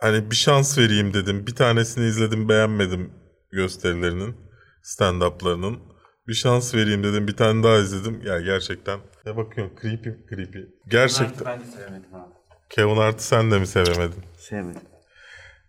[0.00, 1.46] hani bir şans vereyim dedim.
[1.46, 3.12] Bir tanesini izledim beğenmedim
[3.52, 4.36] gösterilerinin,
[4.82, 5.78] stand-up'larının.
[6.28, 7.28] Bir şans vereyim dedim.
[7.28, 8.22] Bir tane daha izledim.
[8.24, 9.00] Ya gerçekten.
[9.26, 9.76] Ne bakıyorsun?
[9.82, 10.58] Creepy creepy.
[10.88, 11.46] Gerçekten.
[11.46, 12.34] Ben de sevemedim abi.
[12.70, 14.24] Kevin Hart'ı sen de mi sevemedin?
[14.38, 14.82] Sevmedim.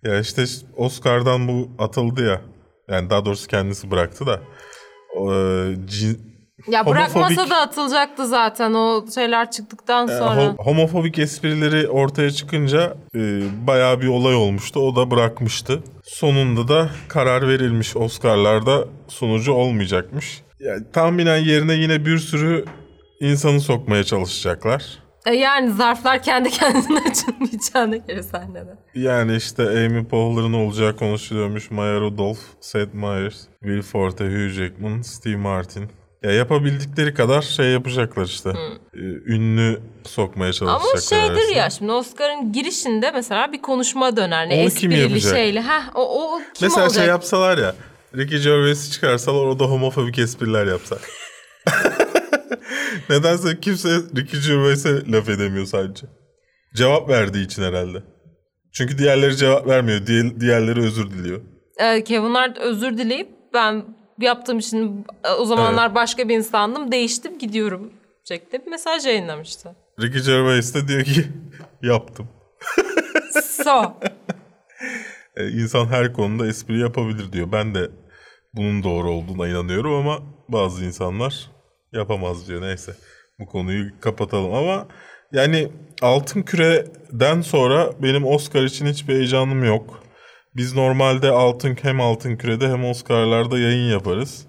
[0.03, 0.45] Ya işte
[0.77, 2.41] Oscar'dan bu atıldı ya.
[2.87, 4.41] Yani daha doğrusu kendisi bıraktı da.
[5.15, 5.35] O, e,
[5.85, 6.34] cin-
[6.67, 10.41] Ya bırakmasa da atılacaktı zaten o şeyler çıktıktan sonra.
[10.41, 13.19] Ho- homofobik esprileri ortaya çıkınca e,
[13.67, 14.79] bayağı bir olay olmuştu.
[14.79, 15.83] O da bırakmıştı.
[16.03, 17.95] Sonunda da karar verilmiş.
[17.95, 20.41] Oscar'larda sunucu olmayacakmış.
[20.59, 22.65] Yani tahminen yerine yine bir sürü
[23.21, 24.83] insanı sokmaya çalışacaklar.
[25.25, 28.75] E yani zarflar kendi kendine açılmayacağına göre sahnede.
[28.95, 31.71] Yani işte Amy Poehler'ın olacağı konuşuluyormuş.
[31.71, 35.89] Maya Rudolph, Seth Meyers, Will Forte, Hugh Jackman, Steve Martin.
[36.25, 38.49] Ya yapabildikleri kadar şey yapacaklar işte.
[38.49, 38.99] Ee,
[39.33, 40.91] Ünlü sokmaya çalışacaklar.
[40.91, 41.57] Ama şeydir arasına.
[41.57, 44.49] ya şimdi Oscar'ın girişinde mesela bir konuşma döner.
[44.49, 45.61] Ne Onu esprili şeyle.
[45.61, 47.03] Heh, o, o kim Mesela olacak?
[47.03, 47.75] şey yapsalar ya.
[48.15, 50.97] Ricky Gervais'i çıkarsalar orada homofobik espriler yapsa.
[53.09, 56.07] Nedense kimse Ricky Gervais'e laf edemiyor sadece.
[56.75, 58.03] Cevap verdiği için herhalde.
[58.73, 60.07] Çünkü diğerleri cevap vermiyor.
[60.07, 61.41] Diğer, diğerleri özür diliyor.
[61.77, 63.85] Ee, Kevin Hart özür dileyip ben
[64.19, 66.91] yaptığım için e, o zamanlar başka bir insandım.
[66.91, 67.93] Değiştim gidiyorum
[68.27, 69.75] şeklinde bir mesaj yayınlamıştı.
[70.01, 71.25] Ricky Gervais de diyor ki
[71.81, 72.27] yaptım.
[73.43, 73.93] So.
[75.35, 77.51] E, insan her konuda espri yapabilir diyor.
[77.51, 77.89] Ben de
[78.53, 81.51] bunun doğru olduğuna inanıyorum ama bazı insanlar
[81.93, 82.61] yapamaz diyor.
[82.61, 82.95] Neyse
[83.39, 84.87] bu konuyu kapatalım ama
[85.31, 90.03] yani Altın Küre'den sonra benim Oscar için hiçbir heyecanım yok.
[90.55, 94.45] Biz normalde Altın hem Altın Küre'de hem Oscar'larda yayın yaparız.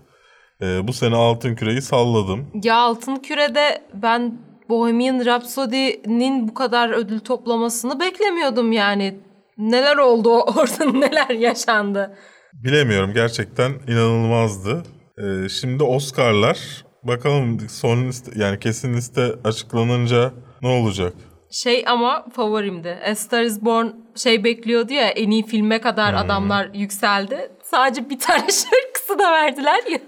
[0.62, 2.46] E, bu sene Altın Küre'yi salladım.
[2.62, 4.38] Ya Altın Küre'de ben
[4.68, 9.20] Bohemian Rhapsody'nin bu kadar ödül toplamasını beklemiyordum yani.
[9.58, 12.18] Neler oldu orada neler yaşandı.
[12.52, 14.82] Bilemiyorum gerçekten inanılmazdı.
[15.18, 21.14] Ee, şimdi Oscar'lar bakalım son liste yani kesin liste açıklanınca ne olacak?
[21.56, 22.98] Şey ama favorimdi.
[23.10, 27.50] A Star is Born şey bekliyordu ya en iyi filme kadar adamlar yükseldi.
[27.62, 29.98] Sadece bir tane şarkısı da verdiler ya.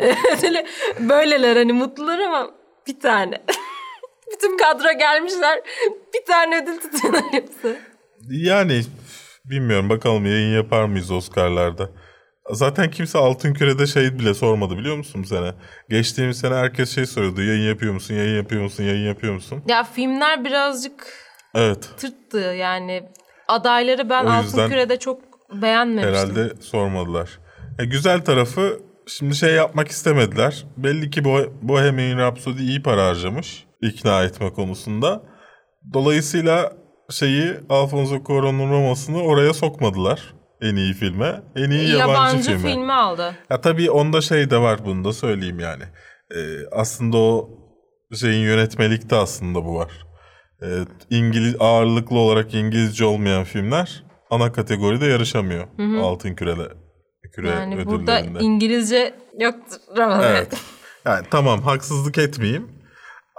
[0.42, 0.66] Böyle
[1.00, 2.50] böyleler hani mutlular ama
[2.86, 3.44] bir tane.
[4.32, 5.60] Bütün kadro gelmişler.
[6.14, 7.78] Bir tane ödül tutuyorlar hepsi.
[8.30, 8.80] Yani
[9.44, 11.90] bilmiyorum bakalım yayın yapar mıyız Oscar'larda.
[12.50, 15.54] Zaten kimse Altın Küre'de şey bile sormadı biliyor musun bu sene?
[15.90, 17.42] Geçtiğimiz sene herkes şey soruyordu.
[17.42, 18.14] Yayın yapıyor musun?
[18.14, 18.84] Yayın yapıyor musun?
[18.84, 19.62] Yayın yapıyor musun?
[19.68, 21.06] Ya filmler birazcık
[21.54, 21.88] Evet.
[21.96, 23.08] tırttı yani.
[23.48, 25.20] Adayları ben O Altın Küre'de çok
[25.62, 26.14] beğenmemiştim.
[26.14, 27.38] Herhalde sormadılar.
[27.78, 30.66] E, güzel tarafı şimdi şey yapmak istemediler.
[30.76, 35.22] Belli ki Bo- Bohemian Rhapsody iyi para harcamış ikna etme konusunda.
[35.92, 36.72] Dolayısıyla
[37.10, 41.42] şeyi Alfonso Cuarón'un Roma'sını oraya sokmadılar en iyi filme.
[41.56, 42.58] En iyi yabancı, Yabancı filme.
[42.72, 43.34] filmi aldı.
[43.50, 45.82] Ya tabii onda şey de var bunu da söyleyeyim yani.
[46.30, 46.38] Ee,
[46.72, 47.50] aslında o
[48.20, 49.90] şeyin yönetmelikte aslında bu var.
[50.62, 50.66] Ee,
[51.10, 55.68] İngiliz ağırlıklı olarak İngilizce olmayan filmler ana kategoride yarışamıyor.
[56.02, 56.68] Altın Küre'de.
[57.32, 58.20] Küre Yani burada.
[58.20, 59.76] İngilizce yoktur.
[60.22, 60.62] Evet.
[61.04, 62.68] Yani tamam haksızlık etmeyeyim.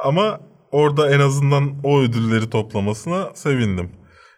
[0.03, 0.39] Ama
[0.71, 3.91] orada en azından o ödülleri toplamasına sevindim.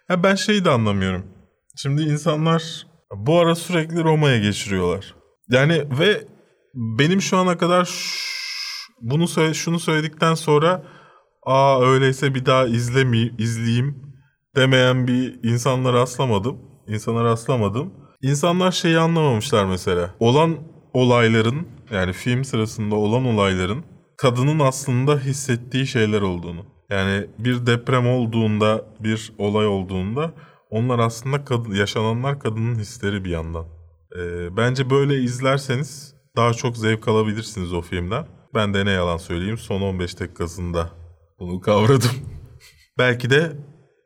[0.08, 1.26] Ya ben şeyi de anlamıyorum.
[1.76, 5.14] Şimdi insanlar bu ara sürekli Roma'ya geçiriyorlar.
[5.50, 6.24] Yani ve
[6.74, 7.90] benim şu ana kadar
[9.00, 10.82] bunu söyle, şunu söyledikten sonra
[11.42, 14.02] aa öyleyse bir daha izlemeyeyim, izleyeyim
[14.56, 16.58] demeyen bir insanlara rastlamadım.
[16.88, 17.94] İnsana rastlamadım.
[18.22, 20.14] İnsanlar şeyi anlamamışlar mesela.
[20.20, 20.56] Olan
[20.94, 23.84] olayların yani film sırasında olan olayların
[24.16, 26.66] kadının aslında hissettiği şeyler olduğunu.
[26.90, 30.32] Yani bir deprem olduğunda, bir olay olduğunda
[30.72, 33.64] onlar aslında kad- yaşananlar kadının hisleri bir yandan.
[34.18, 38.26] Ee, bence böyle izlerseniz daha çok zevk alabilirsiniz o filmden.
[38.54, 40.90] Ben de ne yalan söyleyeyim son 15 dakikasında
[41.38, 42.10] bunu kavradım.
[42.98, 43.52] Belki de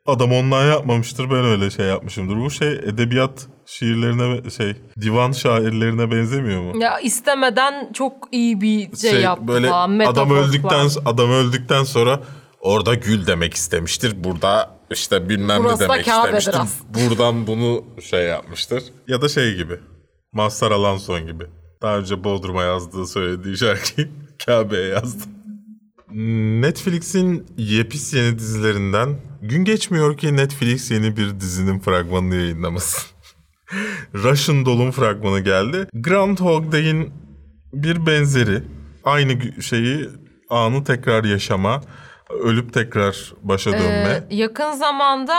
[0.06, 2.36] adam ondan yapmamıştır ben öyle şey yapmışımdır.
[2.36, 6.82] Bu şey edebiyat şiirlerine şey divan şairlerine benzemiyor mu?
[6.82, 9.98] Ya istemeden çok iyi bir şey, yaptı böyle falan.
[9.98, 11.12] adam öldükten falan.
[11.14, 12.20] adam öldükten sonra
[12.60, 14.24] orada gül demek istemiştir.
[14.24, 16.84] Burada işte bilmem Burası ne da demek Kabe'dir istemiştir.
[16.94, 18.84] Buradan bunu şey yapmıştır.
[19.08, 19.80] Ya da şey gibi.
[20.32, 21.44] Mazhar Alanson gibi.
[21.82, 24.08] Daha önce Bodrum'a yazdığı söylediği şarkıyı
[24.46, 25.24] Kabe'ye yazdı.
[26.60, 33.10] Netflix'in yepis yeni dizilerinden gün geçmiyor ki Netflix yeni bir dizinin fragmanını yayınlamasın.
[34.14, 35.88] Russian Doll'un fragmanı geldi.
[35.94, 37.10] Groundhog Day'in
[37.72, 38.62] bir benzeri.
[39.04, 40.08] Aynı şeyi
[40.50, 41.82] anı tekrar yaşama,
[42.30, 44.26] ölüp tekrar başa dönme.
[44.30, 45.34] Ee, yakın zamanda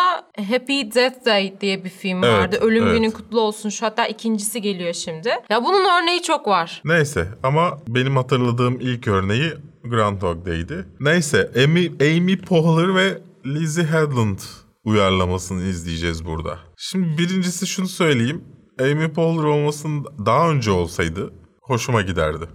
[0.49, 2.57] Happy Death Day diye bir film Evet, vardı.
[2.61, 2.97] Ölüm evet.
[2.97, 3.69] günün kutlu olsun.
[3.69, 5.29] Şu hatta ikincisi geliyor şimdi.
[5.49, 6.81] Ya bunun örneği çok var.
[6.85, 10.85] Neyse ama benim hatırladığım ilk örneği Groundhog Day'di.
[10.99, 14.39] Neyse Amy, Amy Poehler ve Lizzie Headland
[14.83, 16.59] uyarlamasını izleyeceğiz burada.
[16.77, 18.43] Şimdi birincisi şunu söyleyeyim.
[18.81, 22.45] Amy Poehler olmasın daha önce olsaydı hoşuma giderdi.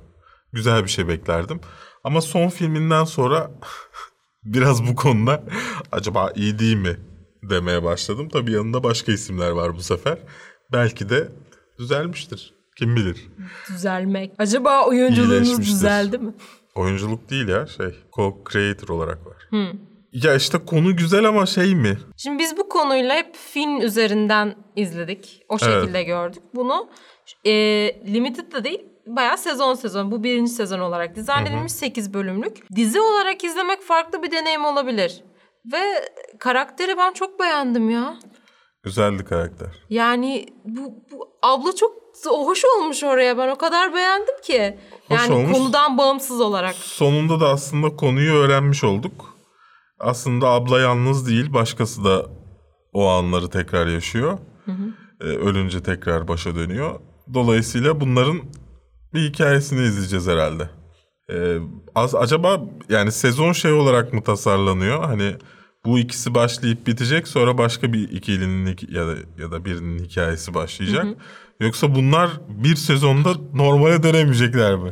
[0.52, 1.60] Güzel bir şey beklerdim.
[2.04, 3.50] Ama son filminden sonra
[4.44, 5.42] biraz bu konuda
[5.92, 6.96] acaba iyi değil mi
[7.42, 8.28] demeye başladım.
[8.32, 10.18] Tabii yanında başka isimler var bu sefer.
[10.72, 11.28] Belki de
[11.78, 12.54] düzelmiştir.
[12.78, 13.26] Kim bilir.
[13.68, 14.32] Düzelmek.
[14.38, 16.32] Acaba oyunculuğunuz düzeldi mi?
[16.74, 17.86] Oyunculuk değil ya şey.
[18.16, 19.48] Co-creator olarak var.
[20.12, 21.98] Ya işte konu güzel ama şey mi?
[22.16, 25.42] Şimdi biz bu konuyla hep film üzerinden izledik.
[25.48, 25.74] O Evet.
[25.80, 26.42] şekilde gördük.
[26.54, 26.88] Bunu
[27.44, 27.50] e,
[28.12, 30.10] limited de değil bayağı sezon sezon.
[30.10, 32.76] Bu birinci sezon olarak dizayn edilmiş 8 bölümlük.
[32.76, 35.22] Dizi olarak izlemek farklı bir deneyim olabilir.
[35.72, 35.80] Ve
[36.38, 38.16] karakteri ben çok beğendim ya.
[38.82, 39.68] Güzeldi karakter.
[39.90, 41.92] Yani bu, bu abla çok
[42.26, 43.38] hoş olmuş oraya.
[43.38, 44.78] Ben o kadar beğendim ki.
[45.08, 45.52] Hoş yani olmuş.
[45.52, 46.74] konudan bağımsız olarak.
[46.74, 49.36] Sonunda da aslında konuyu öğrenmiş olduk.
[50.00, 52.26] Aslında abla yalnız değil, başkası da
[52.92, 54.38] o anları tekrar yaşıyor.
[55.20, 57.00] Ee, ölünce tekrar başa dönüyor.
[57.34, 58.40] Dolayısıyla bunların
[59.14, 60.70] bir hikayesini izleyeceğiz herhalde.
[61.30, 61.58] Ee,
[61.94, 65.04] az, acaba yani sezon şey olarak mı tasarlanıyor?
[65.04, 65.36] Hani
[65.84, 71.04] bu ikisi başlayıp bitecek sonra başka bir ikilinin ya da ya da birinin hikayesi başlayacak.
[71.60, 74.90] Yoksa bunlar bir sezonda normale dönemeyecekler mi?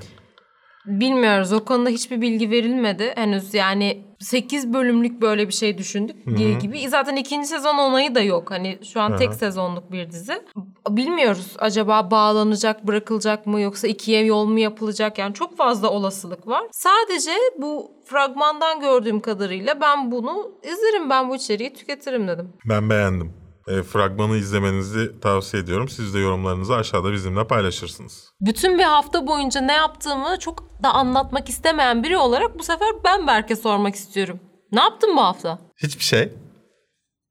[0.91, 1.53] Bilmiyoruz.
[1.53, 3.55] O konuda hiçbir bilgi verilmedi henüz.
[3.55, 6.89] Yani 8 bölümlük böyle bir şey düşündük diye gibi.
[6.89, 8.51] Zaten ikinci sezon onayı da yok.
[8.51, 10.43] Hani şu an tek sezonluk bir dizi.
[10.89, 11.57] Bilmiyoruz.
[11.59, 15.19] Acaba bağlanacak, bırakılacak mı yoksa ikiye yol mu yapılacak?
[15.19, 16.63] Yani çok fazla olasılık var.
[16.73, 21.11] Sadece bu fragmandan gördüğüm kadarıyla ben bunu izlerim.
[21.11, 22.49] Ben bu içeriği tüketirim dedim.
[22.69, 23.40] Ben beğendim.
[23.69, 25.89] E, fragmanı izlemenizi tavsiye ediyorum.
[25.89, 28.31] Siz de yorumlarınızı aşağıda bizimle paylaşırsınız.
[28.41, 33.27] Bütün bir hafta boyunca ne yaptığımı çok da anlatmak istemeyen biri olarak bu sefer ben
[33.27, 34.41] Berk'e sormak istiyorum.
[34.73, 35.59] Ne yaptın bu hafta?
[35.83, 36.33] Hiçbir şey.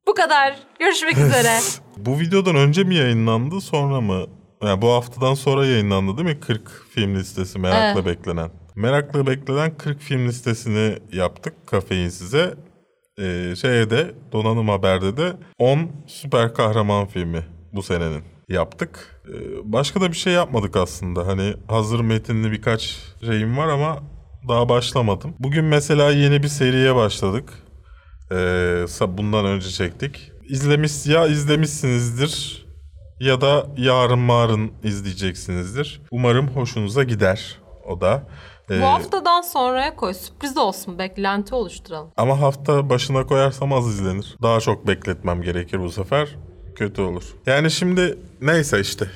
[0.07, 0.59] Bu kadar.
[0.79, 1.59] Görüşmek üzere.
[1.97, 4.25] Bu videodan önce mi yayınlandı sonra mı?
[4.63, 6.39] Yani bu haftadan sonra yayınlandı değil mi?
[6.39, 8.51] 40 film listesi merakla beklenen.
[8.75, 12.53] Merakla beklenen 40 film listesini yaptık kafein size.
[13.19, 19.21] Ee, şeye de Donanım Haber'de de 10 süper kahraman filmi bu senenin yaptık.
[19.27, 21.27] Ee, başka da bir şey yapmadık aslında.
[21.27, 24.03] Hani hazır metinli birkaç şeyim var ama
[24.47, 25.33] daha başlamadım.
[25.39, 27.53] Bugün mesela yeni bir seriye başladık.
[28.31, 30.31] Sa- bundan önce çektik.
[30.49, 32.65] İzlemiş ya izlemişsinizdir
[33.19, 36.01] ya da yarın marın izleyeceksinizdir.
[36.11, 38.27] Umarım hoşunuza gider o da.
[38.71, 40.13] Ee, bu haftadan sonraya koy.
[40.13, 40.99] Sürpriz olsun.
[40.99, 42.11] Beklenti oluşturalım.
[42.17, 44.35] ama hafta başına koyarsam az izlenir.
[44.41, 46.35] Daha çok bekletmem gerekir bu sefer.
[46.75, 47.23] Kötü olur.
[47.45, 49.07] Yani şimdi neyse işte.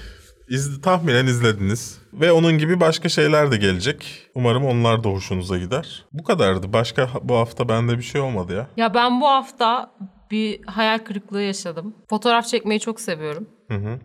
[0.49, 1.97] İz, tahminen izlediniz.
[2.13, 4.27] Ve onun gibi başka şeyler de gelecek.
[4.35, 6.05] Umarım onlar da hoşunuza gider.
[6.13, 6.73] Bu kadardı.
[6.73, 8.67] Başka bu hafta bende bir şey olmadı ya.
[8.77, 9.91] Ya ben bu hafta
[10.31, 11.95] bir hayal kırıklığı yaşadım.
[12.09, 13.47] Fotoğraf çekmeyi çok seviyorum.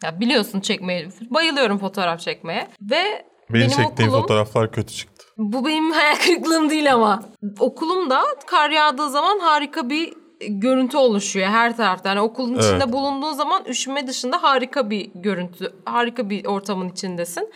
[0.03, 1.09] Ya biliyorsun çekmeyi.
[1.31, 2.69] Bayılıyorum fotoğraf çekmeye.
[2.83, 4.23] Ve Benim, benim çektiğim okulum...
[4.23, 5.18] fotoğraflar kötü çıktı.
[5.39, 7.23] Bu benim hayal kırıklığım değil ama.
[7.61, 12.09] Okulumda kar yağdığı zaman harika bir görüntü oluşuyor her tarafta.
[12.09, 12.65] Yani okulun Evet.
[12.65, 17.51] içinde bulunduğun zaman üşüme dışında harika bir görüntü, harika bir ortamın içindesin.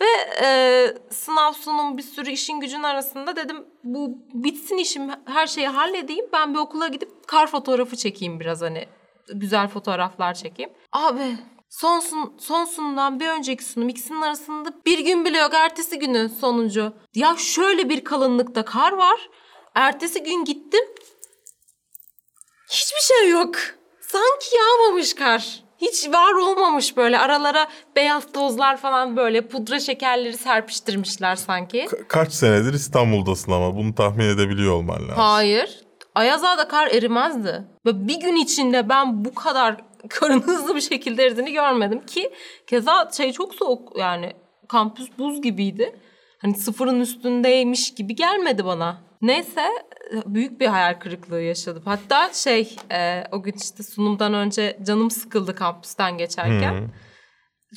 [0.00, 0.06] Ve
[0.46, 6.26] e, sınav sunum bir sürü işin gücün arasında dedim bu bitsin işim her şeyi halledeyim.
[6.32, 8.86] Ben bir okula gidip kar fotoğrafı çekeyim biraz hani
[9.34, 10.70] güzel fotoğraflar çekeyim.
[10.92, 11.36] Abi
[11.68, 15.54] son, sun, son sunumdan bir önceki sunum ikisinin arasında bir gün bile yok.
[15.54, 16.92] Ertesi günü sonuncu.
[17.14, 19.28] Ya şöyle bir kalınlıkta kar var.
[19.74, 20.84] Ertesi gün gittim.
[22.70, 23.54] Hiçbir şey yok.
[24.00, 25.62] Sanki yağmamış kar.
[25.78, 27.18] Hiç var olmamış böyle.
[27.18, 31.78] Aralara beyaz tozlar falan böyle pudra şekerleri serpiştirmişler sanki.
[31.78, 35.14] Ka- kaç senedir İstanbul'dasın ama bunu tahmin edebiliyor olman lazım.
[35.16, 35.80] Hayır.
[36.14, 37.64] Ayaz Ağa'da kar erimezdi.
[37.86, 39.76] Ve bir gün içinde ben bu kadar
[40.10, 42.32] karın hızlı bir şekilde eridiğini görmedim ki
[42.66, 44.32] keza şey çok soğuk yani
[44.68, 46.00] kampüs buz gibiydi.
[46.38, 49.06] Hani sıfırın üstündeymiş gibi gelmedi bana.
[49.22, 49.68] Neyse
[50.26, 51.82] büyük bir hayal kırıklığı yaşadım.
[51.84, 56.90] Hatta şey e, o gün işte sunumdan önce canım sıkıldı kampüsten geçerken.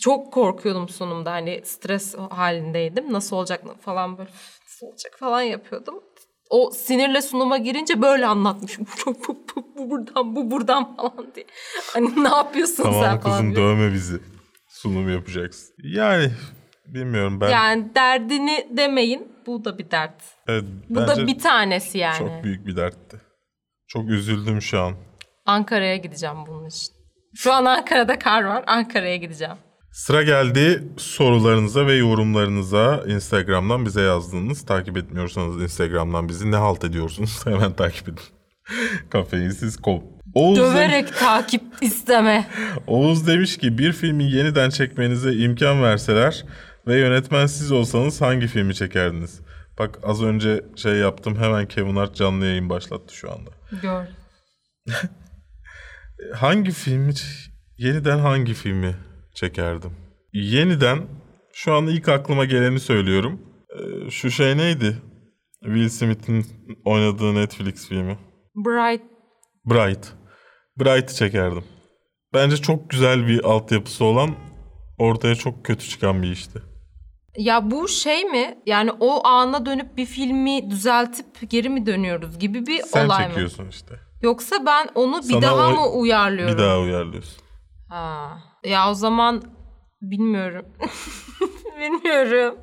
[0.01, 3.13] Çok korkuyordum sunumda hani stres halindeydim.
[3.13, 4.29] Nasıl olacak falan böyle
[4.63, 6.03] nasıl olacak falan yapıyordum.
[6.49, 8.85] O sinirle sunuma girince böyle anlatmışım.
[9.05, 11.45] Bu, bu, bu, bu buradan bu buradan falan diye.
[11.93, 14.19] Hani ne yapıyorsun sen Tamam falan kızım dövme bizi.
[14.67, 15.75] Sunum yapacaksın.
[15.83, 16.31] Yani
[16.85, 17.49] bilmiyorum ben.
[17.49, 19.27] Yani derdini demeyin.
[19.45, 20.23] Bu da bir dert.
[20.47, 22.17] evet, Bu da bir tanesi yani.
[22.17, 23.21] çok büyük bir dertti.
[23.87, 24.93] Çok üzüldüm şu an.
[25.45, 26.93] Ankara'ya gideceğim bunun için.
[27.35, 28.63] Şu an Ankara'da kar var.
[28.67, 29.57] Ankara'ya gideceğim.
[29.91, 34.65] Sıra geldi sorularınıza ve yorumlarınıza Instagram'dan bize yazdığınız.
[34.65, 38.19] Takip etmiyorsanız Instagram'dan bizi ne halt ediyorsunuz hemen takip edin.
[39.09, 39.99] Kafeinsiz kov.
[40.33, 42.47] Oğuz, dem- Döverek takip isteme.
[42.87, 46.45] Oğuz demiş ki bir filmi yeniden çekmenize imkan verseler
[46.87, 49.39] ve yönetmen siz olsanız hangi filmi çekerdiniz?
[49.79, 53.49] Bak az önce şey yaptım hemen Kevin Hart canlı yayın başlattı şu anda.
[53.81, 54.05] Gör.
[56.35, 57.13] Hangi filmi,
[57.77, 58.95] yeniden hangi filmi
[59.39, 59.91] çekerdim?
[60.33, 60.99] Yeniden
[61.53, 63.41] şu an ilk aklıma geleni söylüyorum.
[63.79, 64.97] Ee, şu şey neydi?
[65.63, 66.45] Will Smith'in
[66.85, 68.17] oynadığı Netflix filmi.
[68.55, 69.03] Bright.
[69.65, 70.07] Bright.
[70.79, 71.63] Bright'ı çekerdim.
[72.33, 74.35] Bence çok güzel bir altyapısı olan
[74.97, 76.59] ortaya çok kötü çıkan bir işti.
[77.37, 78.57] Ya bu şey mi?
[78.65, 83.29] Yani o ana dönüp bir filmi düzeltip geri mi dönüyoruz gibi bir Sen olay mı?
[83.29, 83.95] çekiyorsun işte.
[84.21, 86.57] Yoksa ben onu bir Sana daha o- mı uyarlıyorum?
[86.57, 87.43] Bir daha uyarlıyorsun.
[87.89, 88.37] Ha.
[88.63, 89.43] Ya o zaman
[90.01, 90.65] bilmiyorum.
[91.79, 92.55] bilmiyorum.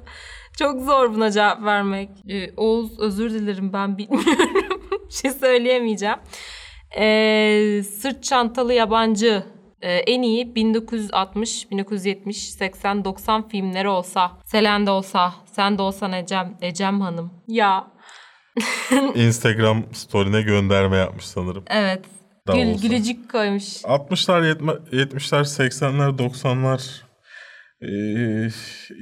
[0.59, 2.11] Çok zor buna cevap vermek.
[2.29, 4.83] Ee, Oğuz özür dilerim ben bilmiyorum.
[5.09, 6.17] bir şey söyleyemeyeceğim.
[6.99, 9.45] Ee, sırt çantalı yabancı
[9.83, 14.33] e, en iyi 1960, 1970, 80, 90 filmleri olsa.
[14.45, 17.33] Selen de olsa, sen de olsan Ecem, Ecem Hanım.
[17.49, 17.87] Ya
[19.15, 21.65] Instagram story'ne gönderme yapmış sanırım.
[21.67, 22.05] evet.
[22.55, 22.89] Gül, olsa.
[22.89, 23.83] gülücük koymuş.
[23.83, 27.07] 60'lar, 70- 70'ler, 80'ler, 90'lar
[27.83, 28.51] ee,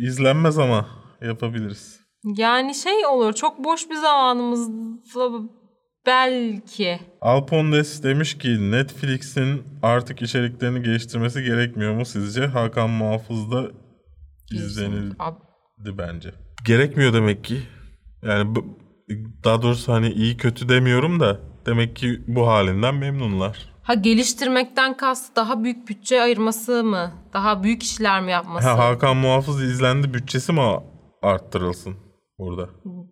[0.07, 0.87] izlenmez ama
[1.23, 2.01] yapabiliriz.
[2.37, 5.49] Yani şey olur çok boş bir zamanımızda
[6.07, 7.01] belki.
[7.21, 12.47] Alpondes demiş ki Netflix'in artık içeriklerini geliştirmesi gerekmiyor mu sizce?
[12.47, 13.71] Hakan Muhafız'da
[14.53, 16.35] izlenildi Abi, bence.
[16.67, 17.63] Gerekmiyor demek ki.
[18.23, 18.55] Yani
[19.45, 23.75] daha doğrusu hani iyi kötü demiyorum da demek ki bu halinden memnunlar.
[23.83, 27.13] Ha geliştirmekten kastı daha büyük bütçe ayırması mı?
[27.33, 28.69] Daha büyük işler mi yapması?
[28.69, 30.61] Ha, Hakan Muhafız izlendi bütçesi mi
[31.23, 31.97] arttırılsın
[32.39, 32.69] burada?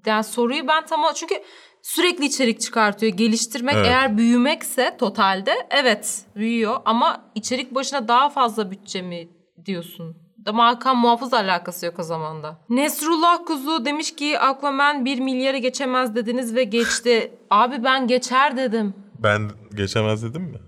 [0.07, 1.34] Yani soruyu ben tam çünkü
[1.82, 3.12] sürekli içerik çıkartıyor.
[3.12, 3.86] Geliştirmek Evet.
[3.86, 9.28] eğer büyümekse totalde evet büyüyor ama içerik başına daha fazla bütçe mi
[9.66, 10.21] diyorsun?
[10.47, 12.59] Ama Hakan Muhafız alakası yok o zaman da.
[12.68, 17.32] Nesrullah Kuzu demiş ki Aquaman 1 milyarı geçemez dediniz ve geçti.
[17.51, 18.95] Abi ben geçer dedim.
[19.18, 20.59] Ben geçemez dedim mi?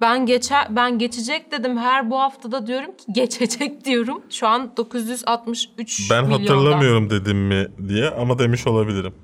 [0.00, 1.78] Ben geçer ben geçecek dedim.
[1.78, 4.22] Her bu haftada diyorum ki geçecek diyorum.
[4.30, 6.42] Şu an 963 Ben milyonda.
[6.42, 9.14] hatırlamıyorum dedim mi diye ama demiş olabilirim.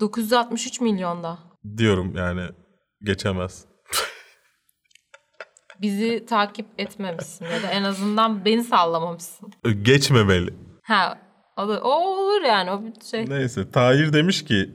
[0.00, 1.38] 963 milyonda.
[1.76, 2.42] Diyorum yani
[3.04, 3.64] geçemez.
[5.82, 9.52] Bizi takip etmemişsin ya da en azından beni sallamamışsın.
[9.82, 10.54] Geçmemeli.
[10.82, 11.18] Ha
[11.56, 13.26] o, da- o olur yani o bir şey.
[13.28, 14.70] Neyse Tahir demiş ki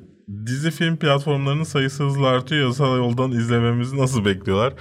[0.45, 2.67] dizi film platformlarının sayısı hızla artıyor.
[2.67, 4.73] Yasal yoldan izlememizi nasıl bekliyorlar?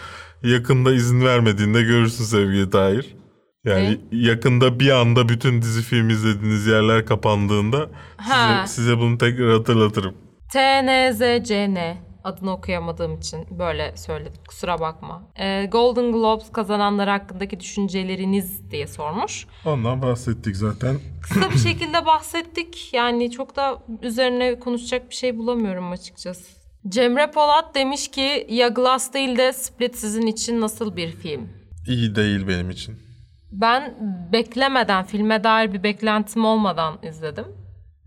[0.42, 3.16] Yakında izin vermediğinde görürsün sevgili Tahir.
[3.64, 8.66] Yani yakında bir anda bütün dizi film izlediğiniz yerler kapandığında Ha.
[8.66, 10.14] size, size bunu tekrar hatırlatırım.
[10.52, 11.76] TNZCN
[12.26, 15.22] adını okuyamadığım için böyle söyledim kusura bakma.
[15.38, 19.46] Ee, Golden Globes kazananlar hakkındaki düşünceleriniz diye sormuş.
[19.66, 20.96] Ondan bahsettik zaten.
[21.22, 22.94] Kısa bir şekilde bahsettik.
[22.94, 26.56] Yani çok da üzerine konuşacak bir şey bulamıyorum açıkçası.
[26.88, 31.48] Cemre Polat demiş ki ya Glass değil de Split sizin için nasıl bir film?
[31.88, 32.96] İyi değil benim için.
[33.52, 33.94] Ben
[34.32, 37.44] beklemeden, filme dair bir beklentim olmadan izledim.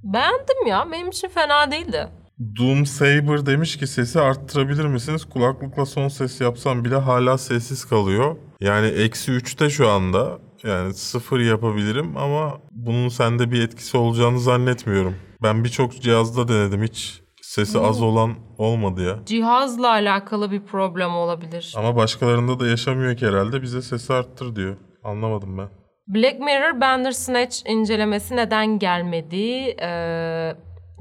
[0.03, 0.91] Beğendim ya.
[0.91, 2.07] Benim için fena değildi.
[2.39, 5.25] Doom Saber demiş ki sesi arttırabilir misiniz?
[5.25, 8.35] Kulaklıkla son ses yapsam bile hala sessiz kalıyor.
[8.61, 10.39] Yani eksi 3'te şu anda.
[10.63, 15.15] Yani sıfır yapabilirim ama bunun sende bir etkisi olacağını zannetmiyorum.
[15.43, 19.19] Ben birçok cihazda denedim hiç sesi az olan olmadı ya.
[19.25, 21.73] Cihazla alakalı bir problem olabilir.
[21.77, 24.77] Ama başkalarında da yaşamıyor ki herhalde bize sesi arttır diyor.
[25.03, 25.69] Anlamadım ben.
[26.07, 29.75] Black Mirror Bandersnatch incelemesi neden gelmedi?
[29.81, 30.55] Ee,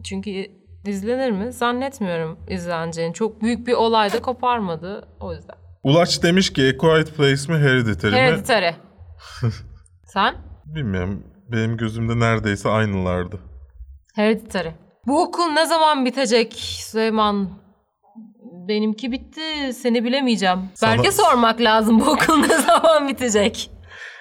[0.05, 1.53] çünkü izlenir mi?
[1.53, 3.15] Zannetmiyorum izleneceğini.
[3.15, 5.09] Çok büyük bir olay da koparmadı.
[5.21, 5.57] O yüzden.
[5.83, 8.19] Ulaç demiş ki A Quiet Place mi Hereditary mi?
[8.19, 8.71] Hereditary.
[10.05, 10.35] Sen?
[10.67, 11.25] Bilmiyorum.
[11.53, 13.41] Benim gözümde neredeyse aynılardı.
[14.15, 14.69] Hereditary.
[15.07, 16.53] Bu okul ne zaman bitecek
[16.83, 17.49] Süleyman?
[18.69, 19.73] Benimki bitti.
[19.75, 20.59] Seni bilemeyeceğim.
[20.75, 23.71] Sana- Belki sormak lazım bu okul ne zaman bitecek?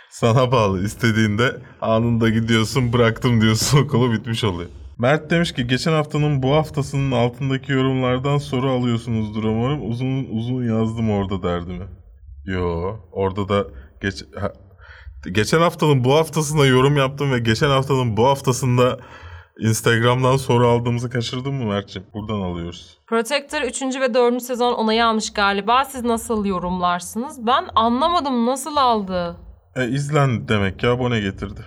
[0.10, 0.84] Sana bağlı.
[0.86, 4.70] İstediğinde anında gidiyorsun bıraktım diyorsun okulu bitmiş oluyor.
[5.00, 9.90] Mert demiş ki geçen haftanın bu haftasının altındaki yorumlardan soru alıyorsunuzdur umarım.
[9.92, 11.86] Uzun uzun yazdım orada derdimi.
[12.46, 13.66] Yo orada da
[14.02, 14.54] geç, ha-
[15.32, 19.00] geçen haftanın bu haftasında yorum yaptım ve geçen haftanın bu haftasında
[19.60, 22.08] Instagram'dan soru aldığımızı kaçırdın mı Mert'ciğim?
[22.14, 22.98] Buradan alıyoruz.
[23.08, 23.82] Protector 3.
[23.82, 24.42] ve 4.
[24.44, 25.86] sezon onayı almış galiba.
[25.86, 27.48] Siz nasıl yorumlarsınız?
[27.48, 29.38] Ben anlamadım nasıl aldı?
[29.76, 31.62] E, izlen demek ki abone getirdi.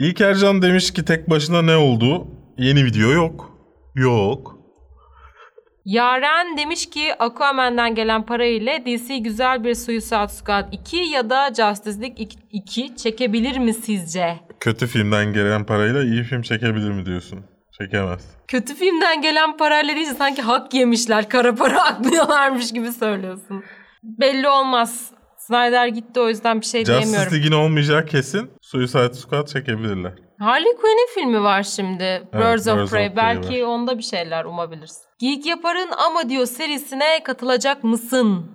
[0.00, 2.26] İlk Ercan demiş ki tek başına ne oldu?
[2.58, 3.50] Yeni video yok.
[3.94, 4.58] Yok.
[5.84, 11.48] Yaren demiş ki Aquaman'dan gelen para ile DC güzel bir Suicide Squad 2 ya da
[11.48, 14.36] Justice League 2 çekebilir mi sizce?
[14.60, 17.44] Kötü filmden gelen parayla iyi film çekebilir mi diyorsun?
[17.80, 18.24] Çekemez.
[18.48, 23.64] Kötü filmden gelen parayla deyince sanki hak yemişler, kara para aklıyorlarmış gibi söylüyorsun.
[24.02, 25.10] Belli olmaz.
[25.46, 27.32] Snyder gitti o yüzden bir şey Justice diyemiyorum.
[27.32, 28.50] League'in olmayacağı kesin.
[28.62, 30.12] Suicide Squad çekebilirler.
[30.38, 32.22] Harley Quinn'in filmi var şimdi.
[32.34, 33.06] Birds of Birds Prey.
[33.06, 33.68] of Prey Belki var.
[33.68, 35.02] onda bir şeyler umabilirsin.
[35.18, 38.46] Geek Yapar'ın ama diyor serisine katılacak mısın?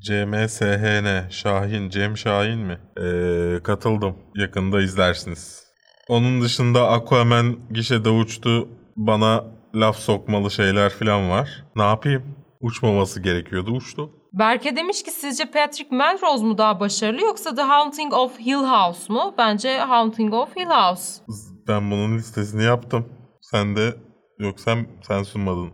[0.00, 2.78] CMSHN, Şahin, Cem Şahin mi?
[3.00, 4.16] Ee, katıldım.
[4.34, 5.62] Yakında izlersiniz.
[6.08, 8.68] Onun dışında Aquaman gişede uçtu.
[8.96, 11.64] Bana laf sokmalı şeyler falan var.
[11.76, 12.22] Ne yapayım?
[12.60, 14.10] Uçmaması gerekiyordu, uçtu.
[14.32, 19.12] Berke demiş ki sizce Patrick Melrose mu daha başarılı yoksa The Haunting of Hill House
[19.12, 19.34] mu?
[19.38, 21.22] Bence Haunting of Hill House.
[21.68, 23.06] Ben bunun listesini yaptım.
[23.40, 23.94] Sen de
[24.38, 25.70] yok sen sen sunmadın.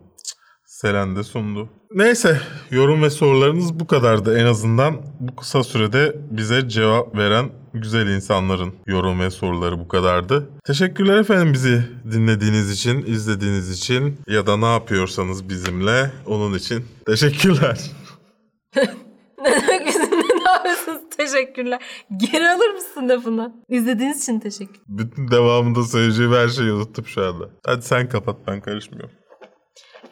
[0.66, 1.68] Selen de sundu.
[1.94, 2.40] Neyse
[2.70, 4.96] yorum ve sorularınız bu kadardı en azından.
[5.20, 10.50] Bu kısa sürede bize cevap veren güzel insanların yorum ve soruları bu kadardı.
[10.64, 17.78] Teşekkürler efendim bizi dinlediğiniz için, izlediğiniz için ya da ne yapıyorsanız bizimle onun için teşekkürler.
[19.44, 19.88] Ne demek
[20.58, 21.00] yapıyorsunuz?
[21.16, 21.82] Teşekkürler.
[22.16, 23.52] Geri alır mısın lafını?
[23.68, 24.80] İzlediğiniz için teşekkür.
[24.88, 27.44] Bütün devamında söyleyeceğim her şeyi unuttum şu anda.
[27.66, 29.10] Hadi sen kapat ben karışmıyorum.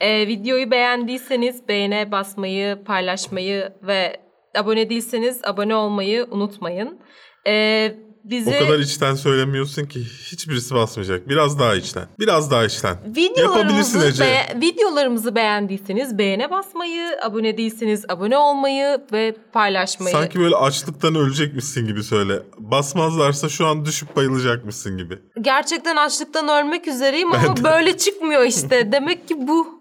[0.00, 4.16] Ee, videoyu beğendiyseniz beğene basmayı, paylaşmayı ve
[4.58, 6.98] abone değilseniz abone olmayı unutmayın.
[7.46, 7.94] Ee,
[8.30, 11.28] bize O kadar içten söylemiyorsun ki hiçbirisi basmayacak.
[11.28, 12.04] Biraz daha içten.
[12.18, 12.96] Biraz daha içten.
[13.16, 14.24] Videolarımızı, Ece.
[14.24, 20.12] be- videolarımızı beğendiyseniz beğene basmayı, abone değilseniz abone olmayı ve paylaşmayı.
[20.16, 22.42] Sanki böyle açlıktan ölecekmişsin gibi söyle.
[22.58, 25.18] Basmazlarsa şu an düşüp bayılacakmışsın gibi.
[25.40, 28.88] Gerçekten açlıktan ölmek üzereyim ama böyle çıkmıyor işte.
[28.92, 29.80] Demek ki bu.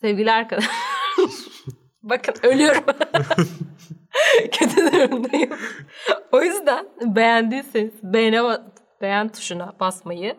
[0.00, 0.70] Sevgili arkadaşlar.
[2.02, 2.82] Bakın ölüyorum.
[4.52, 5.50] Kötü durumdayım.
[6.32, 8.42] o yüzden beğendiyseniz beğene,
[9.00, 10.36] beğen tuşuna basmayı,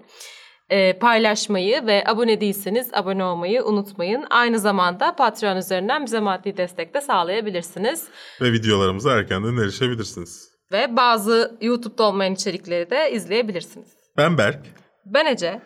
[0.70, 4.26] e, paylaşmayı ve abone değilseniz abone olmayı unutmayın.
[4.30, 8.08] Aynı zamanda Patreon üzerinden bize maddi destek de sağlayabilirsiniz.
[8.42, 10.50] Ve videolarımıza erkenden erişebilirsiniz.
[10.72, 13.88] Ve bazı YouTube'da olmayan içerikleri de izleyebilirsiniz.
[14.18, 14.60] Ben Berk.
[15.06, 15.62] Ben Ece.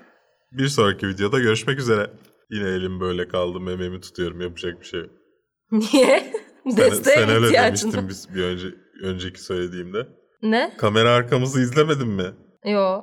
[0.51, 2.09] Bir sonraki videoda görüşmek üzere.
[2.49, 3.59] Yine elim böyle kaldı.
[3.59, 4.41] Mememi tutuyorum.
[4.41, 5.01] Yapacak bir şey.
[5.71, 6.33] Niye?
[6.63, 8.67] Sen, Desteğe sen öyle ihtiyacın demiştin biz bir önce,
[9.03, 10.07] önceki söylediğimde.
[10.41, 10.73] Ne?
[10.77, 12.31] Kamera arkamızı izlemedin mi?
[12.65, 13.01] Yo.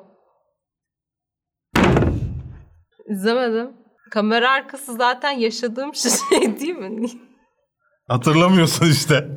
[3.10, 3.70] İzlemedim.
[4.10, 7.10] Kamera arkası zaten yaşadığım şey değil mi?
[8.08, 9.28] Hatırlamıyorsun işte.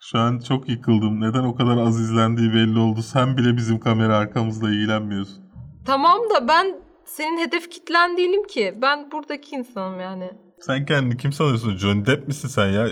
[0.00, 1.20] Şu an çok yıkıldım.
[1.20, 3.02] Neden o kadar az izlendiği belli oldu.
[3.02, 5.44] Sen bile bizim kamera arkamızla ilgilenmiyorsun.
[5.86, 8.74] tamam da ben senin hedef kitlen değilim ki.
[8.82, 10.30] Ben buradaki insanım yani.
[10.60, 11.76] Sen kendini kim sanıyorsun?
[11.76, 12.88] Johnny Depp misin sen ya?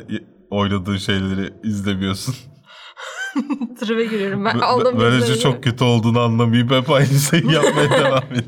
[0.51, 2.35] Oynadığın şeyleri izlemiyorsun.
[3.81, 4.61] Tribe giriyorum ben.
[4.61, 8.45] B- Böylece çok kötü olduğunu anlamayıp hep aynı şeyi yapmaya devam et.